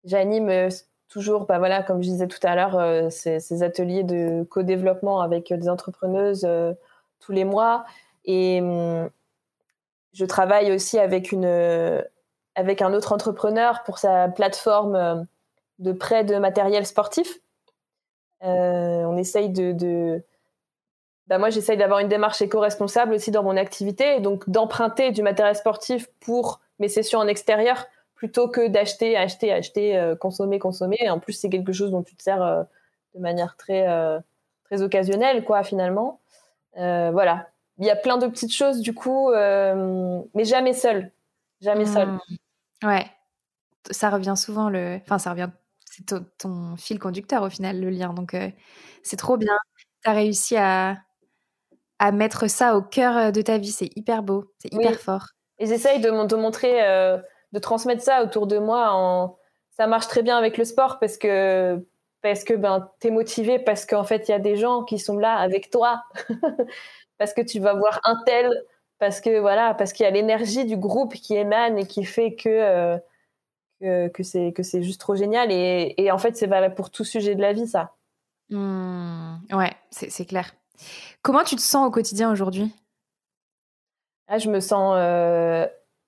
[0.05, 0.69] J'anime
[1.11, 5.53] toujours, bah voilà, comme je disais tout à l'heure, euh, ces, ateliers de co-développement avec
[5.53, 6.73] des entrepreneuses euh,
[7.19, 7.85] tous les mois.
[8.25, 9.11] Et hum,
[10.13, 12.03] je travaille aussi avec, une,
[12.55, 15.17] avec un autre entrepreneur pour sa plateforme euh,
[15.81, 17.41] de prêt de matériel sportif.
[18.41, 20.23] on essaye de, de
[21.27, 25.55] bah moi, j'essaye d'avoir une démarche éco-responsable aussi dans mon activité, donc d'emprunter du matériel
[25.55, 27.87] sportif pour mes sessions en extérieur
[28.21, 30.99] plutôt que d'acheter, acheter, acheter, euh, consommer, consommer.
[31.01, 32.63] Et en plus, c'est quelque chose dont tu te sers euh,
[33.15, 34.21] de manière très, euh,
[34.65, 36.21] très occasionnelle, quoi, finalement.
[36.77, 37.49] voilà.
[37.79, 41.11] il y a plein de petites choses du coup, mais jamais seul,
[41.63, 42.09] jamais seul.
[42.09, 42.87] Mmh.
[42.87, 43.07] Ouais,
[43.91, 45.49] ça revient souvent le, enfin ça revient,
[45.87, 46.05] c'est
[46.37, 48.37] ton, fil conducteur au final le lien, donc
[49.03, 49.57] c'est trop bien.
[50.05, 50.99] Tu as réussi à
[51.99, 55.29] à mettre ça au cœur de ta vie, c'est hyper beau, c'est hyper fort.
[55.59, 56.81] Et j'essaye de, de montrer,
[57.53, 59.37] de transmettre ça autour de moi en
[59.71, 61.85] ça marche très bien avec le sport parce que
[62.23, 65.19] parce que ben t'es motivé parce qu'en fait il y a des gens qui sont
[65.19, 66.03] là avec toi.
[67.19, 68.51] Parce que tu vas voir un tel
[68.99, 72.35] parce que voilà parce qu'il y a l'énergie du groupe qui émane et qui fait
[72.35, 72.99] que euh,
[73.79, 75.53] que, que c'est que c'est juste trop génial.
[75.53, 77.95] Et, et en fait c'est valable pour tout sujet de la vie ça.
[78.49, 80.55] Mmh, ouais c'est clair.
[81.21, 82.75] Comment tu te sens au quotidien aujourd'hui?
[84.27, 85.67] Ah, je me sens euh,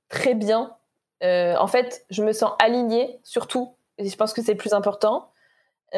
[0.08, 0.74] très bien
[1.22, 4.72] euh, en fait, je me sens alignée, surtout, et je pense que c'est le plus
[4.72, 5.30] important.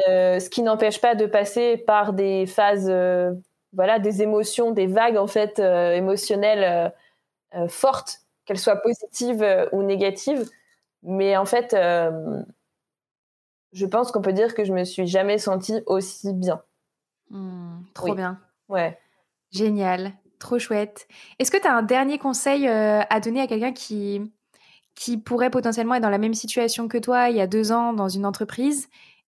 [0.08, 3.32] Euh, ce qui n'empêche pas de passer par des phases, euh,
[3.72, 6.92] voilà, des émotions, des vagues en fait émotionnelles
[7.68, 10.48] fortes, qu'elles soient positives ou négatives.
[11.02, 11.74] Mais en fait,
[13.72, 16.62] je pense qu'on peut dire que je me suis jamais sentie aussi bien.
[17.30, 18.38] Mmh, trop bien.
[18.68, 18.96] Ouais.
[19.50, 21.08] Génial, trop chouette.
[21.40, 24.32] Est-ce que tu as un dernier conseil à donner à quelqu'un qui,
[24.95, 27.92] qui pourrait potentiellement être dans la même situation que toi il y a deux ans
[27.92, 28.88] dans une entreprise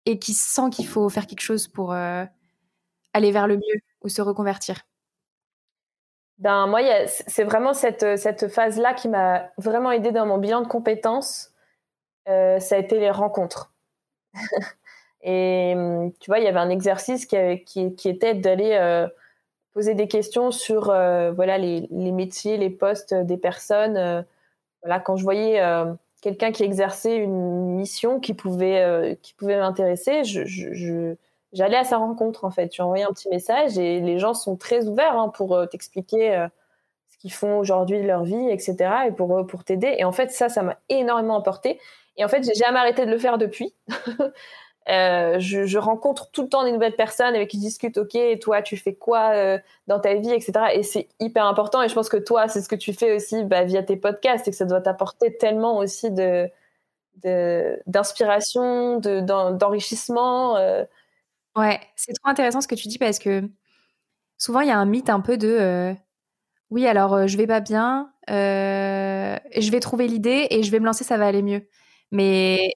[0.07, 2.23] et qui sent qu'il faut faire quelque chose pour euh,
[3.13, 4.87] aller vers le mieux ou se reconvertir?
[6.37, 10.67] Ben, Moi, c'est vraiment cette, cette phase-là qui m'a vraiment aidé dans mon bilan de
[10.67, 11.51] compétences.
[12.29, 13.73] Euh, ça a été les rencontres.
[15.23, 15.73] et
[16.21, 19.07] tu vois, il y avait un exercice qui, qui, était d'aller euh,
[19.73, 24.25] poser des questions sur voilà, les, les, métiers, les postes des personnes
[25.03, 30.23] quand je voyais euh, quelqu'un qui exerçait une mission qui pouvait, euh, m'intéresser,
[31.53, 32.69] j'allais à sa rencontre en fait.
[32.69, 36.47] Tu envoyé un petit message et les gens sont très ouverts hein, pour euh, t'expliquer
[37.09, 38.75] ce qu'ils font aujourd'hui de leur vie, etc.
[39.07, 39.95] et pour, pour t'aider.
[39.97, 41.79] Et en fait, ça, ça m'a énormément apporté.
[42.17, 43.73] Et en fait, j'ai jamais arrêté de le faire depuis.
[44.89, 48.61] Euh, je, rencontre tout le temps des nouvelles personnes avec qui je discute, ok, toi,
[48.61, 50.53] tu fais quoi euh, dans ta vie, etc.
[50.73, 51.81] Et c'est hyper important.
[51.81, 54.47] Et je pense que toi, c'est ce que tu fais aussi bah, via tes podcasts
[54.47, 56.49] et que ça doit t'apporter tellement aussi de
[57.87, 60.55] d'inspiration, de, d'enrichissement.
[60.57, 60.83] Euh.
[61.55, 63.41] Ouais, c'est trop intéressant ce que tu dis parce que
[64.37, 65.95] souvent il y a un mythe un peu de
[66.69, 71.03] oui, alors je vais pas bien, je vais trouver l'idée et je vais me lancer,
[71.03, 71.67] ça va aller mieux.
[72.11, 72.75] Mais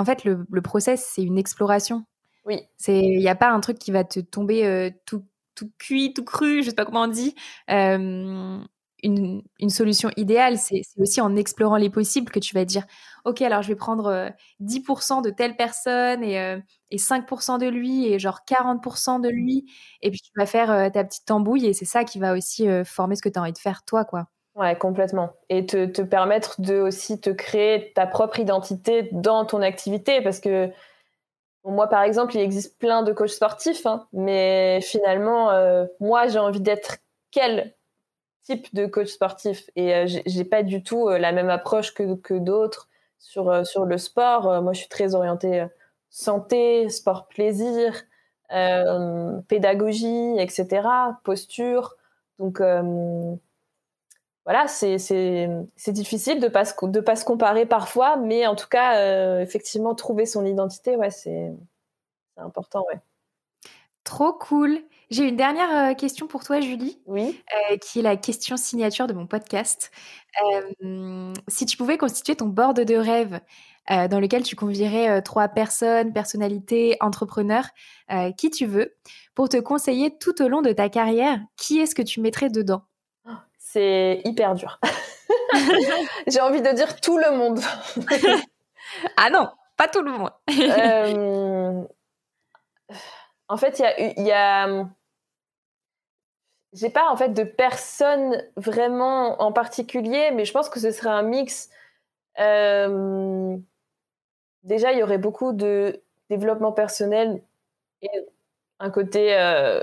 [0.00, 2.04] en fait, le, le process, c'est une exploration.
[2.46, 2.60] Oui.
[2.88, 5.24] Il n'y a pas un truc qui va te tomber euh, tout,
[5.54, 7.34] tout cuit, tout cru, je sais pas comment on dit.
[7.70, 8.58] Euh,
[9.02, 12.84] une, une, solution idéale, c'est aussi en explorant les possibles que tu vas dire,
[13.24, 14.30] OK, alors je vais prendre
[14.60, 19.66] 10% euh, de telle personne et, et 5% de lui et genre 40% de lui.
[20.02, 23.16] Et puis tu vas faire ta petite tambouille et c'est ça qui va aussi former
[23.16, 24.26] ce que tu as envie de faire toi, quoi.
[24.56, 25.32] Ouais, complètement.
[25.48, 30.20] Et te, te, permettre de aussi te créer ta propre identité dans ton activité.
[30.22, 30.70] Parce que
[31.64, 36.38] moi, par exemple, il existe plein de coachs sportifs, hein, mais finalement, euh, moi, j'ai
[36.38, 36.98] envie d'être
[37.30, 37.74] quel
[38.44, 39.68] type de coach sportif?
[39.76, 42.88] Et euh, j'ai pas du tout euh, la même approche que, d'autres
[43.18, 44.62] sur, sur le sport.
[44.62, 45.66] moi, je suis très orientée
[46.08, 48.02] santé, sport plaisir,
[49.48, 50.88] pédagogie, etc.,
[51.22, 51.96] posture.
[52.38, 52.60] Donc,
[54.50, 58.96] voilà, c'est difficile de ne pas, de pas se comparer parfois, mais en tout cas,
[58.96, 61.52] euh, effectivement, trouver son identité, ouais, c'est
[62.36, 62.84] important.
[62.92, 62.98] Ouais.
[64.02, 64.80] Trop cool.
[65.08, 67.00] J'ai une dernière euh, question pour toi, Julie.
[67.06, 67.40] Oui.
[67.70, 69.92] Euh, qui est la question signature de mon podcast.
[71.46, 73.38] si tu pouvais constituer ton board de rêve
[73.88, 77.68] dans lequel tu convierais trois personnes, personnalités, entrepreneurs,
[78.36, 78.96] qui tu veux,
[79.36, 82.82] pour te conseiller tout au long de ta carrière, qui est-ce que tu mettrais dedans?
[83.72, 84.80] C'est hyper dur.
[86.26, 87.60] J'ai envie de dire tout le monde.
[89.16, 90.30] ah non, pas tout le monde.
[90.50, 91.82] Euh,
[93.48, 93.82] en fait,
[94.18, 94.84] il y a,
[96.72, 101.10] j'ai pas en fait de personne vraiment en particulier, mais je pense que ce serait
[101.10, 101.70] un mix.
[102.38, 103.56] Euh,
[104.62, 107.42] déjà, il y aurait beaucoup de développement personnel
[108.02, 108.10] et
[108.78, 109.82] un côté, euh,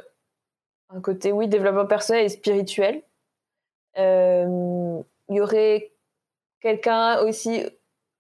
[0.90, 3.04] un côté oui, développement personnel et spirituel.
[3.98, 5.92] Euh, il y aurait
[6.62, 7.66] quelqu'un aussi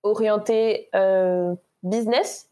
[0.04, 1.54] orienté euh,
[1.84, 2.50] business,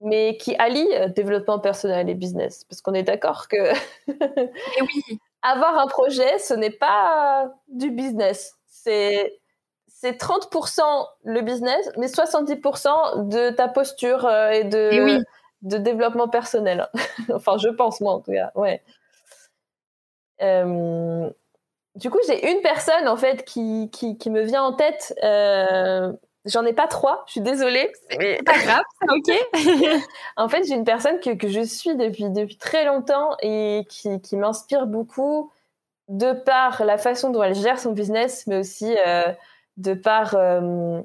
[0.00, 2.64] mais qui allie euh, développement personnel et business.
[2.64, 3.72] Parce qu'on est d'accord que
[4.08, 5.20] oui.
[5.42, 8.54] avoir un projet, ce n'est pas du business.
[8.66, 9.38] C'est
[10.00, 10.82] c'est 30%
[11.24, 15.20] le business, mais 70% de ta posture et de,
[15.62, 16.88] de développement personnel.
[17.34, 18.52] enfin, je pense, moi, en tout cas.
[18.54, 18.80] Ouais.
[21.98, 25.14] Du coup, j'ai une personne en fait qui, qui, me vient en tête.
[25.24, 26.12] Euh,
[26.44, 27.90] j'en ai pas trois, je suis désolée.
[28.08, 29.34] C'est pas grave, ok.
[30.36, 34.20] en fait, j'ai une personne que, que, je suis depuis, depuis très longtemps et qui,
[34.20, 35.50] qui m'inspire beaucoup
[36.06, 39.32] de par la façon dont elle gère son business, mais aussi euh,
[39.76, 41.02] de par euh,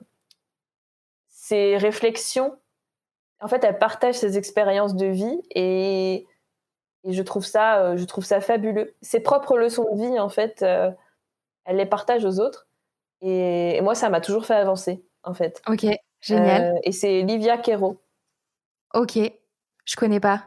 [1.30, 2.56] ses réflexions.
[3.42, 6.28] En fait, elle partage ses expériences de vie et
[7.04, 8.96] et je trouve ça, euh, je trouve ça fabuleux.
[9.02, 10.90] Ses propres leçons de vie, en fait, euh,
[11.66, 12.68] elle les partage aux autres.
[13.22, 15.62] Et, moi, ça m'a toujours fait avancer, en fait.
[15.68, 15.86] Ok,
[16.22, 16.76] génial.
[16.76, 17.98] Euh, et c'est Livia Quero.
[18.94, 19.18] Ok,
[19.86, 20.44] je connais pas.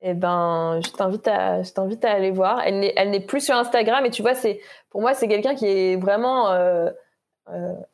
[0.00, 2.60] Eh ben, je t'invite à, je t'invite à aller voir.
[2.64, 4.60] Elle n'est, elle n'est plus sur Instagram, et tu vois, c'est,
[4.90, 6.48] pour moi, c'est quelqu'un qui est vraiment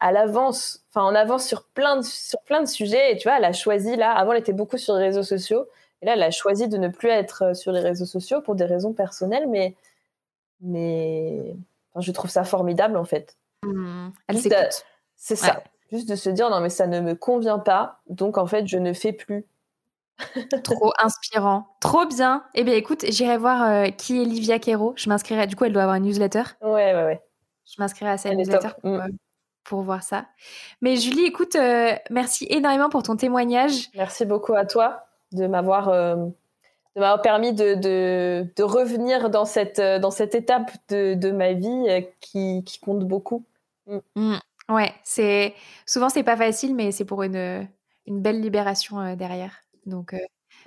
[0.01, 3.13] à l'avance, enfin en avance sur plein de, sur plein de sujets.
[3.13, 4.13] Et tu vois, elle a choisi là.
[4.13, 5.67] Avant, elle était beaucoup sur les réseaux sociaux.
[6.05, 8.55] Et là, elle a choisi de ne plus être euh, sur les réseaux sociaux pour
[8.55, 9.75] des raisons personnelles, mais,
[10.61, 11.57] mais
[11.97, 13.39] je trouve ça formidable en fait.
[13.63, 14.11] Mmh.
[14.29, 14.85] elle s'écoute.
[15.17, 15.65] C'est ça.
[15.91, 18.77] Juste de se dire non, mais ça ne me convient pas, donc en fait, je
[18.77, 19.47] ne fais plus.
[20.63, 22.45] Trop inspirant, trop bien.
[22.55, 24.93] Eh bien, écoute, j'irai voir euh, qui est Livia Quero.
[24.97, 25.47] Je m'inscrirai.
[25.47, 26.43] Du coup, elle doit avoir une newsletter.
[26.61, 27.23] Ouais, ouais, ouais.
[27.65, 28.89] Je m'inscrirai à cette newsletter mmh.
[28.89, 29.09] euh,
[29.65, 30.27] pour, voir ça.
[30.83, 31.57] Mais Julie, écoute,
[32.11, 33.89] merci énormément pour ton témoignage.
[33.95, 39.45] Merci beaucoup à toi de m'avoir euh, de m'avoir permis de, de, de, revenir dans
[39.45, 43.45] cette, euh, dans cette étape de, de ma vie euh, qui, qui, compte beaucoup.
[43.87, 43.99] Mm.
[44.15, 44.39] Mm.
[44.69, 45.55] Ouais, c'est
[45.87, 47.69] souvent c'est pas facile, mais c'est pour une,
[48.07, 49.61] une belle libération derrière.
[49.87, 50.15] Donc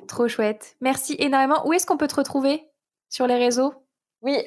[0.07, 0.76] trop chouette.
[0.82, 1.65] Merci énormément.
[1.65, 2.68] Où est-ce qu'on peut te retrouver
[3.09, 3.74] sur les réseaux?
[4.22, 4.38] Oui,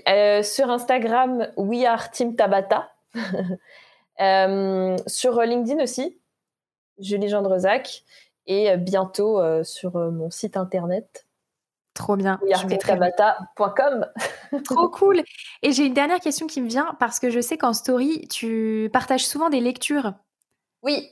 [0.45, 2.93] sur Instagram, We Are Team Tabata.
[5.09, 6.21] sur LinkedIn aussi,
[7.01, 8.05] Julie Gendrezac
[8.51, 11.26] et euh, bientôt euh, sur euh, mon site internet.
[11.94, 12.38] Trop bien.
[12.46, 14.07] Yartekabata.com.
[14.64, 15.22] Trop cool.
[15.62, 18.90] Et j'ai une dernière question qui me vient parce que je sais qu'en story, tu
[18.92, 20.12] partages souvent des lectures.
[20.82, 21.09] Oui.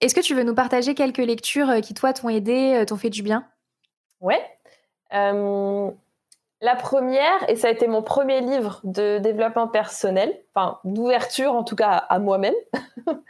[0.00, 3.22] Est-ce que tu veux nous partager quelques lectures qui, toi, t'ont aidé, t'ont fait du
[3.22, 3.46] bien?
[4.20, 4.42] Ouais.
[5.10, 11.64] la première, et ça a été mon premier livre de développement personnel, enfin d'ouverture en
[11.64, 12.54] tout cas à moi-même,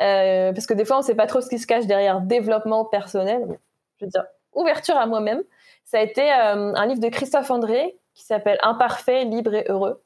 [0.00, 2.20] Euh, parce que des fois, on ne sait pas trop ce qui se cache derrière
[2.20, 3.58] développement personnel.
[3.98, 5.42] Je veux dire, ouverture à moi-même.
[5.84, 10.02] Ça a été euh, un livre de Christophe André qui s'appelle Imparfait, libre et heureux.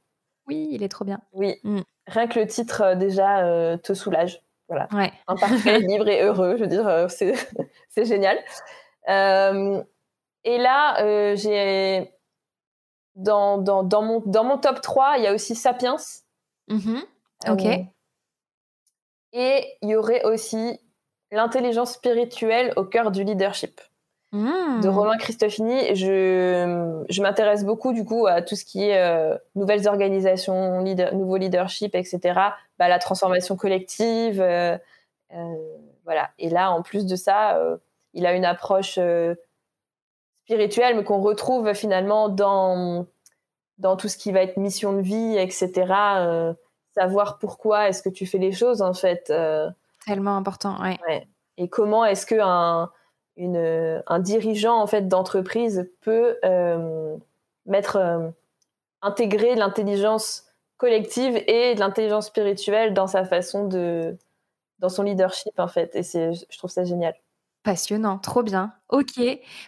[0.47, 1.21] Oui, il est trop bien.
[1.33, 1.81] Oui, mm.
[2.07, 4.43] rien que le titre euh, déjà te soulage.
[4.69, 4.89] Voilà.
[5.27, 6.57] Imparfait, libre et heureux.
[6.57, 7.07] Je veux dire,
[7.89, 8.39] c'est génial.
[9.09, 12.13] et là, j'ai
[13.15, 15.97] dans, dans, dans, mon, dans mon top 3, il y a aussi Sapiens.
[16.69, 17.03] Mm-hmm.
[17.49, 17.87] Ok.
[19.33, 20.79] Et il y aurait aussi
[21.31, 23.81] l'intelligence spirituelle au cœur du leadership
[24.33, 24.89] de mmh.
[24.89, 25.95] Romain Christofini.
[25.95, 31.15] Je, je m'intéresse beaucoup du coup à tout ce qui est euh, nouvelles organisations, leader,
[31.15, 32.21] nouveau leadership, etc.
[32.79, 34.77] Bah, la transformation collective, euh,
[35.35, 35.55] euh,
[36.05, 36.31] voilà.
[36.39, 37.61] Et là, en plus de ça,
[38.15, 38.99] il a une approche
[40.45, 43.07] spirituelle, mais qu'on retrouve finalement dans
[43.79, 46.55] dans tout ce qui va être mission de vie, etc
[46.95, 49.31] savoir pourquoi est-ce que tu fais les choses en fait.
[49.31, 49.71] Euh,
[50.07, 51.27] Tellement important, ouais.
[51.59, 52.91] Et comment est-ce que un,
[53.37, 57.17] une, un dirigeant en fait d'entreprise peut euh,
[57.67, 58.29] mettre euh,
[59.03, 64.17] intégrer l'intelligence collective et de l'intelligence spirituelle dans sa façon de
[64.79, 65.95] dans son leadership en fait.
[65.95, 67.15] Et c'est, je trouve ça génial.
[67.63, 68.73] Passionnant, trop bien.
[68.89, 69.19] Ok,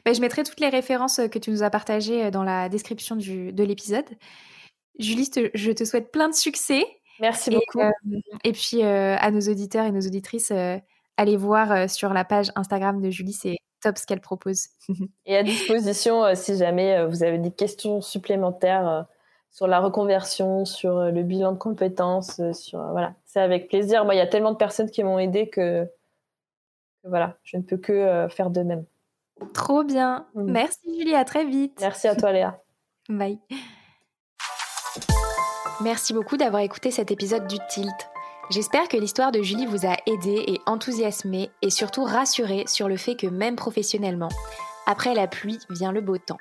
[0.04, 3.52] ben, je mettrai toutes les références que tu nous as partagées dans la description du,
[3.52, 4.06] de l'épisode.
[4.98, 6.84] Julie, je te souhaite plein de succès
[7.20, 7.80] Merci beaucoup.
[7.80, 7.90] Euh,
[8.42, 10.78] et puis, euh, à nos auditeurs et nos auditrices, euh,
[11.16, 14.68] allez voir sur la page Instagram de Julie, c'est top ce qu'elle propose.
[15.26, 19.06] et à disposition, si jamais vous avez des questions supplémentaires
[19.50, 24.04] sur la reconversion, sur le bilan de compétences, sur voilà, c'est avec plaisir.
[24.04, 25.86] Moi, il y a tellement de personnes qui m'ont aidé que,
[27.04, 28.84] voilà, je ne peux que faire de même.
[29.52, 30.26] Trop bien.
[30.34, 30.50] Mm.
[30.50, 31.78] Merci Julie, à très vite.
[31.80, 32.60] Merci à toi Léa.
[33.08, 33.38] Bye.
[35.80, 38.08] Merci beaucoup d'avoir écouté cet épisode du Tilt.
[38.50, 42.96] J'espère que l'histoire de Julie vous a aidé et enthousiasmé et surtout rassuré sur le
[42.96, 44.28] fait que même professionnellement,
[44.86, 46.38] après la pluie vient le beau temps.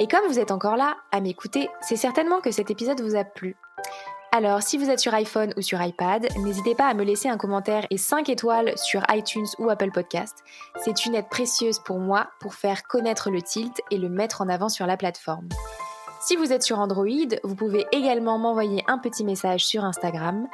[0.00, 3.24] Et comme vous êtes encore là à m'écouter, c'est certainement que cet épisode vous a
[3.24, 3.56] plu.
[4.32, 7.38] Alors, si vous êtes sur iPhone ou sur iPad, n'hésitez pas à me laisser un
[7.38, 10.38] commentaire et 5 étoiles sur iTunes ou Apple Podcast.
[10.84, 14.48] C'est une aide précieuse pour moi pour faire connaître le tilt et le mettre en
[14.48, 15.48] avant sur la plateforme.
[16.24, 17.08] Si vous êtes sur Android,
[17.42, 20.46] vous pouvez également m'envoyer un petit message sur Instagram,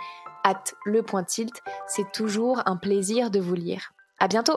[0.42, 1.04] at le
[1.86, 3.92] C'est toujours un plaisir de vous lire.
[4.18, 4.56] À bientôt!